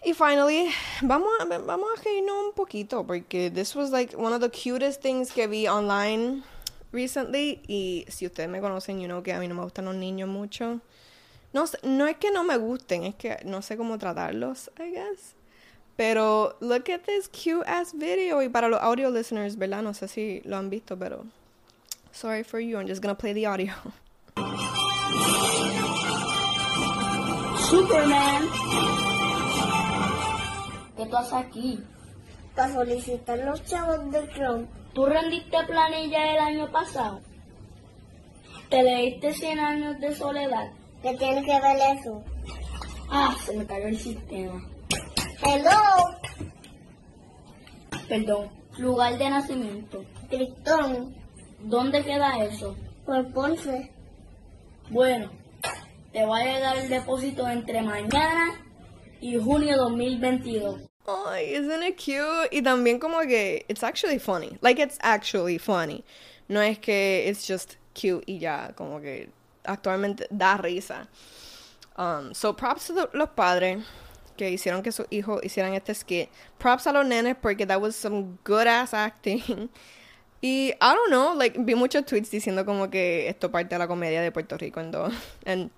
y 0.06 0.12
finally, 0.12 0.70
vamos 1.02 1.32
a, 1.40 1.44
vamos 1.58 1.88
a 1.98 2.02
reírnos 2.02 2.46
un 2.46 2.52
poquito, 2.52 3.04
porque 3.04 3.50
this 3.52 3.74
was 3.74 3.90
like 3.90 4.16
one 4.16 4.32
of 4.32 4.40
the 4.40 4.48
cutest 4.48 5.02
things 5.02 5.32
que 5.32 5.48
vi 5.48 5.66
online 5.66 6.44
recently. 6.92 7.60
Y 7.66 8.04
si 8.08 8.26
ustedes 8.26 8.48
me 8.48 8.60
conocen, 8.60 9.00
you 9.00 9.08
know 9.08 9.20
que 9.22 9.32
a 9.32 9.40
mí 9.40 9.48
no 9.48 9.56
me 9.56 9.62
gustan 9.62 9.86
los 9.86 9.96
niños 9.96 10.28
mucho. 10.28 10.80
No, 11.56 11.64
no 11.84 12.06
es 12.06 12.18
que 12.18 12.30
no 12.30 12.44
me 12.44 12.58
gusten, 12.58 13.04
es 13.04 13.14
que 13.14 13.38
no 13.46 13.62
sé 13.62 13.78
cómo 13.78 13.96
tratarlos, 13.96 14.70
I 14.78 14.90
guess. 14.90 15.34
Pero 15.96 16.54
look 16.60 16.90
at 16.90 17.00
this 17.06 17.30
cute 17.30 17.66
ass 17.66 17.94
video. 17.94 18.42
Y 18.42 18.50
para 18.50 18.68
los 18.68 18.78
audio 18.82 19.10
listeners, 19.10 19.56
¿verdad? 19.56 19.80
No 19.80 19.94
sé 19.94 20.06
si 20.06 20.42
lo 20.44 20.58
han 20.58 20.68
visto, 20.68 20.98
pero 20.98 21.24
sorry 22.12 22.44
for 22.44 22.60
you. 22.60 22.76
I'm 22.76 22.86
just 22.86 23.00
gonna 23.00 23.16
play 23.16 23.32
the 23.32 23.46
audio. 23.46 23.72
Superman. 27.70 28.50
¿Qué 30.98 31.06
pasa 31.06 31.38
aquí? 31.38 31.82
Para 32.54 32.74
solicitar 32.74 33.38
los 33.38 33.64
chavos 33.64 34.10
del 34.10 34.28
Trump. 34.28 34.68
¿Tú 34.92 35.06
rendiste 35.06 35.56
planilla 35.66 36.34
el 36.34 36.38
año 36.38 36.70
pasado? 36.70 37.22
¿Te 38.68 38.82
leíste 38.82 39.32
100 39.32 39.58
años 39.58 39.98
de 40.00 40.14
soledad? 40.14 40.75
¿Qué 41.06 41.14
tiene 41.18 41.44
que 41.44 41.60
ver 41.60 41.76
eso? 41.96 42.24
Ah, 43.08 43.32
se 43.44 43.56
me 43.56 43.64
cayó 43.64 43.86
el 43.86 43.96
sistema. 43.96 44.60
Hello. 45.40 46.18
Perdón. 48.08 48.50
Lugar 48.76 49.16
de 49.16 49.30
nacimiento. 49.30 50.04
Tristón. 50.28 51.14
¿Dónde 51.60 52.02
queda 52.02 52.42
eso? 52.42 52.76
Por 53.04 53.32
Ponce. 53.32 53.92
Bueno, 54.90 55.30
te 56.12 56.26
va 56.26 56.38
a 56.38 56.44
llegar 56.44 56.76
el 56.76 56.88
depósito 56.88 57.48
entre 57.48 57.82
mañana 57.82 58.60
y 59.20 59.38
junio 59.38 59.76
2022. 59.76 60.80
Ay, 61.06 61.54
isn't 61.54 61.84
it 61.84 61.96
cute? 61.96 62.48
Y 62.50 62.62
también 62.62 62.98
como 62.98 63.20
que 63.20 63.64
it's 63.68 63.84
actually 63.84 64.18
funny. 64.18 64.58
Like 64.60 64.82
it's 64.82 64.98
actually 65.02 65.58
funny. 65.60 66.02
No 66.48 66.60
es 66.60 66.80
que 66.80 67.28
it's 67.28 67.46
just 67.46 67.74
cute 67.94 68.24
y 68.26 68.40
ya, 68.40 68.72
como 68.74 69.00
que 69.00 69.30
actualmente 69.66 70.26
da 70.30 70.56
risa. 70.56 71.08
Um, 71.96 72.34
so 72.34 72.52
props 72.54 72.88
the- 72.88 73.08
los 73.14 73.30
padres 73.30 73.84
que 74.36 74.50
hicieron 74.50 74.82
que 74.82 74.92
sus 74.92 75.06
hijos 75.10 75.42
hicieran 75.42 75.74
este 75.74 75.94
skit. 75.94 76.28
Props 76.58 76.86
a 76.86 76.92
los 76.92 77.06
nenes 77.06 77.36
porque 77.40 77.66
that 77.66 77.80
was 77.80 77.96
some 77.96 78.38
good 78.44 78.66
ass 78.66 78.92
acting. 78.94 79.68
Y 80.42 80.74
I 80.82 80.94
don't 80.94 81.10
know, 81.10 81.32
like 81.34 81.56
vi 81.58 81.74
muchos 81.74 82.04
tweets 82.04 82.30
diciendo 82.30 82.66
como 82.66 82.90
que 82.90 83.26
esto 83.26 83.50
parte 83.50 83.70
de 83.74 83.78
la 83.78 83.88
comedia 83.88 84.20
de 84.20 84.30
Puerto 84.30 84.58
Rico 84.58 84.80
en 84.80 84.90
dos. 84.90 85.14
And 85.46 85.70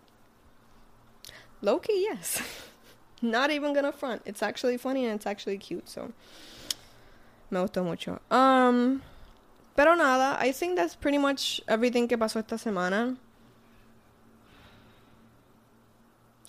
low 1.62 1.78
key, 1.78 2.00
yes. 2.10 2.42
Not 3.22 3.50
even 3.50 3.72
gonna 3.72 3.92
front. 3.92 4.22
It's 4.26 4.42
actually 4.42 4.76
funny 4.76 5.04
and 5.06 5.14
it's 5.14 5.26
actually 5.26 5.58
cute, 5.58 5.88
so 5.88 6.12
me 7.50 7.60
gustó 7.60 7.84
mucho. 7.84 8.20
Um, 8.32 9.00
pero 9.76 9.94
nada, 9.94 10.36
I 10.40 10.50
think 10.52 10.76
that's 10.76 10.96
pretty 10.96 11.18
much 11.18 11.60
everything 11.68 12.08
que 12.08 12.18
pasó 12.18 12.40
esta 12.40 12.58
semana. 12.58 13.16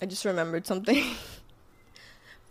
I 0.02 0.06
just 0.06 0.26
remembered 0.26 0.66
something. 0.66 1.04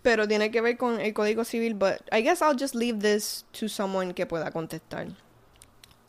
pero 0.03 0.27
tiene 0.27 0.51
que 0.51 0.61
ver 0.61 0.77
con 0.77 1.01
el 1.01 1.13
Código 1.13 1.45
Civil, 1.45 1.75
but 1.75 2.01
I 2.13 2.23
guess 2.23 2.41
I'll 2.41 2.55
just 2.55 2.75
leave 2.75 3.01
this 3.01 3.45
to 3.53 3.69
someone 3.69 4.15
que 4.15 4.27
pueda 4.27 4.51
contestar. 4.51 5.09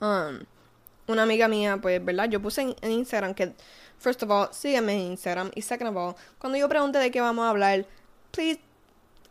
Um, 0.02 0.46
una 1.08 1.24
amiga 1.24 1.48
mía, 1.48 1.80
pues, 1.82 2.04
¿verdad? 2.04 2.30
Yo 2.30 2.40
puse 2.40 2.62
en, 2.82 2.92
Instagram 2.92 3.34
que, 3.34 3.54
first 3.98 4.24
of 4.24 4.32
all, 4.32 4.50
sígueme 4.54 4.94
en 4.94 5.12
Instagram. 5.12 5.52
Y 5.56 5.62
second 5.62 5.90
of 5.90 5.98
all, 5.98 6.16
cuando 6.40 6.58
yo 6.58 6.70
pregunte 6.70 7.00
de 7.00 7.12
qué 7.12 7.20
vamos 7.20 7.46
a 7.46 7.50
hablar, 7.50 7.86
please, 8.32 8.60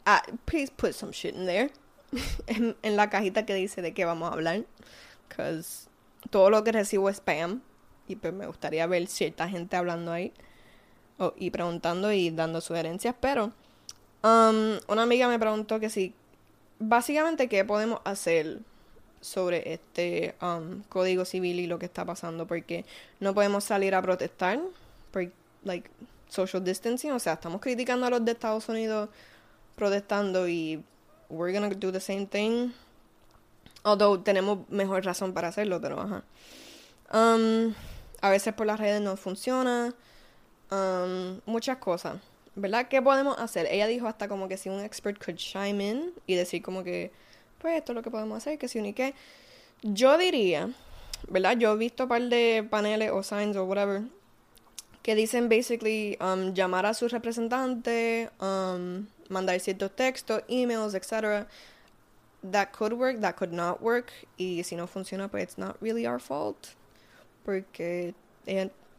ah, 0.04 0.22
please 0.44 0.70
put 0.70 0.92
some 0.92 1.12
shit 1.12 1.34
in 1.34 1.46
there. 1.46 1.70
en, 2.46 2.76
en 2.82 2.96
la 2.96 3.08
cajita 3.08 3.46
que 3.46 3.54
dice 3.54 3.80
de 3.80 3.94
qué 3.94 4.04
vamos 4.04 4.30
a 4.30 4.34
hablar. 4.34 4.64
Because 5.28 5.88
todo 6.30 6.50
lo 6.50 6.64
que 6.64 6.72
recibo 6.72 7.08
es 7.08 7.16
spam. 7.16 7.62
Y 8.06 8.16
pues 8.16 8.32
me 8.32 8.46
gustaría 8.46 8.86
ver 8.86 9.06
cierta 9.06 9.48
gente 9.48 9.76
hablando 9.76 10.12
ahí. 10.12 10.32
Y 11.36 11.50
preguntando 11.50 12.12
y 12.12 12.30
dando 12.30 12.60
sugerencias. 12.60 13.14
Pero, 13.20 13.52
um, 14.22 14.78
una 14.88 15.02
amiga 15.02 15.28
me 15.28 15.38
preguntó 15.38 15.80
que 15.80 15.90
si, 15.90 16.14
básicamente, 16.78 17.48
qué 17.48 17.64
podemos 17.64 18.00
hacer 18.04 18.60
sobre 19.20 19.72
este 19.72 20.34
um, 20.40 20.82
código 20.88 21.24
civil 21.24 21.58
y 21.60 21.66
lo 21.66 21.78
que 21.78 21.86
está 21.86 22.04
pasando 22.04 22.46
porque 22.46 22.84
no 23.20 23.34
podemos 23.34 23.64
salir 23.64 23.94
a 23.94 24.02
protestar 24.02 24.60
por 25.10 25.30
like 25.64 25.90
social 26.28 26.62
distancing. 26.62 27.12
O 27.12 27.18
sea 27.18 27.34
estamos 27.34 27.60
criticando 27.60 28.06
a 28.06 28.10
los 28.10 28.24
de 28.24 28.32
Estados 28.32 28.68
Unidos 28.68 29.08
protestando 29.76 30.48
y 30.48 30.82
we're 31.28 31.52
gonna 31.52 31.74
do 31.74 31.92
the 31.92 32.00
same 32.00 32.26
thing. 32.26 32.70
Although 33.84 34.22
tenemos 34.22 34.68
mejor 34.68 35.04
razón 35.04 35.32
para 35.32 35.48
hacerlo 35.48 35.80
pero 35.80 36.00
ajá. 36.00 36.22
Um, 37.12 37.74
a 38.20 38.30
veces 38.30 38.52
por 38.52 38.66
las 38.66 38.78
redes 38.78 39.00
no 39.00 39.16
funciona 39.16 39.94
um, 40.70 41.40
muchas 41.46 41.78
cosas 41.78 42.16
¿verdad? 42.54 42.88
¿qué 42.88 43.00
podemos 43.00 43.38
hacer? 43.38 43.66
ella 43.70 43.86
dijo 43.86 44.06
hasta 44.06 44.28
como 44.28 44.48
que 44.48 44.56
si 44.56 44.68
un 44.68 44.80
expert 44.80 45.22
could 45.22 45.36
chime 45.36 45.88
in 45.88 46.12
y 46.26 46.34
decir 46.34 46.62
como 46.62 46.82
que 46.82 47.10
pues 47.58 47.76
esto 47.76 47.92
es 47.92 47.96
lo 47.96 48.02
que 48.02 48.10
podemos 48.10 48.38
hacer, 48.38 48.58
que 48.58 48.68
si 48.68 48.78
unique. 48.78 49.14
Yo 49.82 50.16
diría, 50.16 50.70
¿verdad? 51.28 51.56
Yo 51.56 51.72
he 51.72 51.76
visto 51.76 52.04
un 52.04 52.08
par 52.08 52.22
de 52.22 52.66
paneles 52.68 53.10
o 53.12 53.22
signs 53.22 53.56
o 53.56 53.64
whatever 53.64 54.02
que 55.02 55.14
dicen 55.14 55.48
basically 55.48 56.18
um, 56.20 56.52
llamar 56.52 56.84
a 56.84 56.92
su 56.92 57.08
representante, 57.08 58.28
um, 58.40 59.06
mandar 59.30 59.58
ciertos 59.58 59.90
textos, 59.96 60.42
emails, 60.48 60.94
etc. 60.94 61.46
That 62.42 62.72
could 62.72 62.92
work, 62.92 63.20
that 63.20 63.36
could 63.36 63.52
not 63.52 63.80
work. 63.80 64.12
Y 64.36 64.62
si 64.64 64.76
no 64.76 64.86
funciona, 64.86 65.28
pues 65.28 65.44
it's 65.44 65.56
not 65.56 65.76
really 65.80 66.06
our 66.06 66.20
fault. 66.20 66.74
Porque 67.44 68.14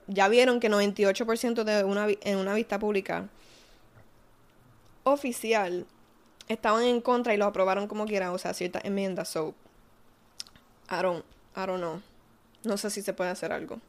ya 0.09 0.27
vieron 0.27 0.59
que 0.59 0.69
98% 0.69 1.63
de 1.63 1.83
una, 1.83 2.07
en 2.21 2.37
una 2.37 2.55
vista 2.55 2.79
pública 2.79 3.29
oficial 5.03 5.85
estaban 6.47 6.83
en 6.83 6.99
contra 6.99 7.33
y 7.33 7.37
lo 7.37 7.45
aprobaron 7.45 7.87
como 7.87 8.05
quiera, 8.05 8.31
o 8.31 8.37
sea, 8.37 8.53
ciertas 8.53 8.83
enmiendas. 8.85 9.29
So, 9.29 9.53
I 10.89 11.01
don't, 11.03 11.23
I 11.55 11.65
don't 11.67 11.79
know. 11.79 12.01
No 12.63 12.77
sé 12.77 12.89
si 12.89 13.03
se 13.03 13.13
puede 13.13 13.29
hacer 13.29 13.53
algo. 13.53 13.79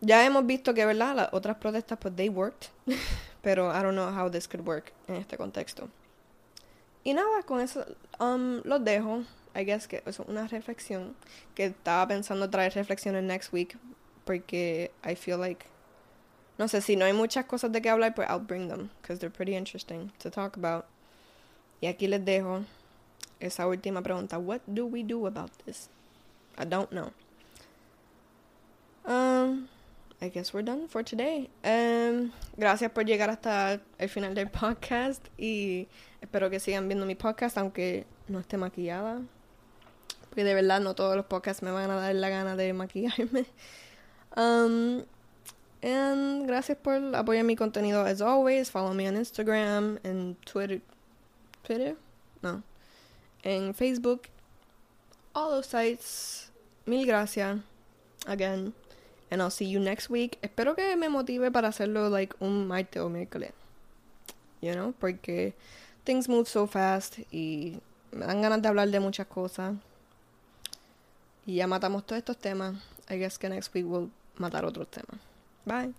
Ya 0.00 0.26
hemos 0.26 0.44
visto 0.44 0.74
que, 0.74 0.84
¿verdad? 0.84 1.14
Las 1.14 1.28
otras 1.32 1.56
protestas, 1.56 1.98
pues, 2.00 2.14
they 2.16 2.28
worked. 2.28 2.68
Pero 3.42 3.70
I 3.70 3.82
don't 3.82 3.94
know 3.94 4.10
how 4.10 4.28
this 4.28 4.48
could 4.48 4.66
work 4.66 4.92
en 5.06 5.16
este 5.16 5.36
contexto. 5.36 5.88
Y 7.04 7.14
nada, 7.14 7.44
con 7.44 7.60
eso 7.60 7.84
um, 8.18 8.60
los 8.64 8.84
dejo. 8.84 9.22
I 9.54 9.64
guess 9.64 9.88
que 9.88 10.02
es 10.04 10.18
una 10.20 10.46
reflexión 10.46 11.16
que 11.54 11.66
estaba 11.66 12.06
pensando 12.06 12.50
traer 12.50 12.74
reflexiones 12.74 13.24
next 13.24 13.52
week 13.52 13.76
porque 14.28 14.90
I 15.02 15.14
feel 15.14 15.38
like 15.38 15.64
no 16.58 16.66
sé 16.68 16.82
si 16.82 16.96
no 16.96 17.06
hay 17.06 17.14
muchas 17.14 17.46
cosas 17.46 17.72
de 17.72 17.80
qué 17.80 17.88
hablar, 17.88 18.14
pues 18.14 18.28
I'll 18.28 18.40
bring 18.40 18.68
them 18.68 18.90
because 19.00 19.20
they're 19.20 19.30
pretty 19.30 19.54
interesting 19.54 20.12
to 20.18 20.30
talk 20.30 20.56
about. 20.58 20.84
Y 21.80 21.86
aquí 21.86 22.08
les 22.08 22.22
dejo 22.22 22.64
esa 23.40 23.66
última 23.66 24.02
pregunta. 24.02 24.38
What 24.38 24.60
do 24.66 24.84
we 24.84 25.02
do 25.02 25.26
about 25.26 25.50
this? 25.64 25.88
I 26.58 26.64
don't 26.64 26.90
know. 26.90 27.12
Um, 29.06 29.68
I 30.20 30.28
guess 30.28 30.52
we're 30.52 30.64
done 30.64 30.88
for 30.88 31.02
today. 31.02 31.48
Um, 31.64 32.32
gracias 32.58 32.90
por 32.90 33.04
llegar 33.04 33.30
hasta 33.30 33.80
el 33.98 34.08
final 34.08 34.34
del 34.34 34.48
podcast 34.48 35.24
y 35.38 35.86
espero 36.20 36.50
que 36.50 36.60
sigan 36.60 36.86
viendo 36.88 37.06
mi 37.06 37.14
podcast 37.14 37.56
aunque 37.56 38.04
no 38.26 38.40
esté 38.40 38.58
maquillada. 38.58 39.22
Porque 40.28 40.44
de 40.44 40.54
verdad 40.54 40.80
no 40.80 40.94
todos 40.94 41.16
los 41.16 41.24
podcasts 41.24 41.62
me 41.62 41.70
van 41.70 41.90
a 41.90 41.94
dar 41.94 42.14
la 42.14 42.28
gana 42.28 42.56
de 42.56 42.72
maquillarme. 42.74 43.46
Um, 44.36 45.04
and 45.82 46.46
gracias 46.46 46.78
por 46.82 46.94
apoyar 47.14 47.44
mi 47.44 47.56
contenido 47.56 48.04
as 48.04 48.20
always. 48.20 48.70
Follow 48.70 48.94
me 48.94 49.06
on 49.06 49.14
Instagram 49.14 49.98
and 50.04 50.36
Twitter. 50.44 50.80
Twitter? 51.64 51.96
No. 52.42 52.62
En 53.44 53.74
Facebook. 53.74 54.28
All 55.34 55.50
those 55.50 55.66
sites. 55.66 56.50
Mil 56.86 57.06
gracias. 57.06 57.60
Again. 58.26 58.74
And 59.30 59.42
I'll 59.42 59.50
see 59.50 59.66
you 59.66 59.78
next 59.78 60.08
week. 60.08 60.38
Espero 60.42 60.74
que 60.74 60.96
me 60.96 61.08
motive 61.08 61.50
para 61.52 61.68
hacerlo 61.68 62.08
like 62.08 62.34
un 62.40 62.66
martes 62.66 63.02
o 63.02 63.08
miércoles. 63.08 63.52
You 64.60 64.72
know? 64.72 64.94
Porque 64.98 65.54
things 66.04 66.28
move 66.28 66.48
so 66.48 66.66
fast 66.66 67.18
y 67.30 67.80
me 68.12 68.26
dan 68.26 68.40
ganas 68.40 68.62
de 68.62 68.68
hablar 68.68 68.90
de 68.90 69.00
muchas 69.00 69.26
cosas. 69.26 69.74
Y 71.46 71.56
ya 71.56 71.66
matamos 71.66 72.06
todos 72.06 72.18
estos 72.18 72.38
temas. 72.38 72.76
I 73.08 73.18
guess 73.18 73.38
que 73.38 73.48
next 73.48 73.74
week 73.74 73.86
we'll 73.86 74.10
matar 74.38 74.64
otros 74.64 74.88
temas. 74.90 75.20
Bye. 75.64 75.92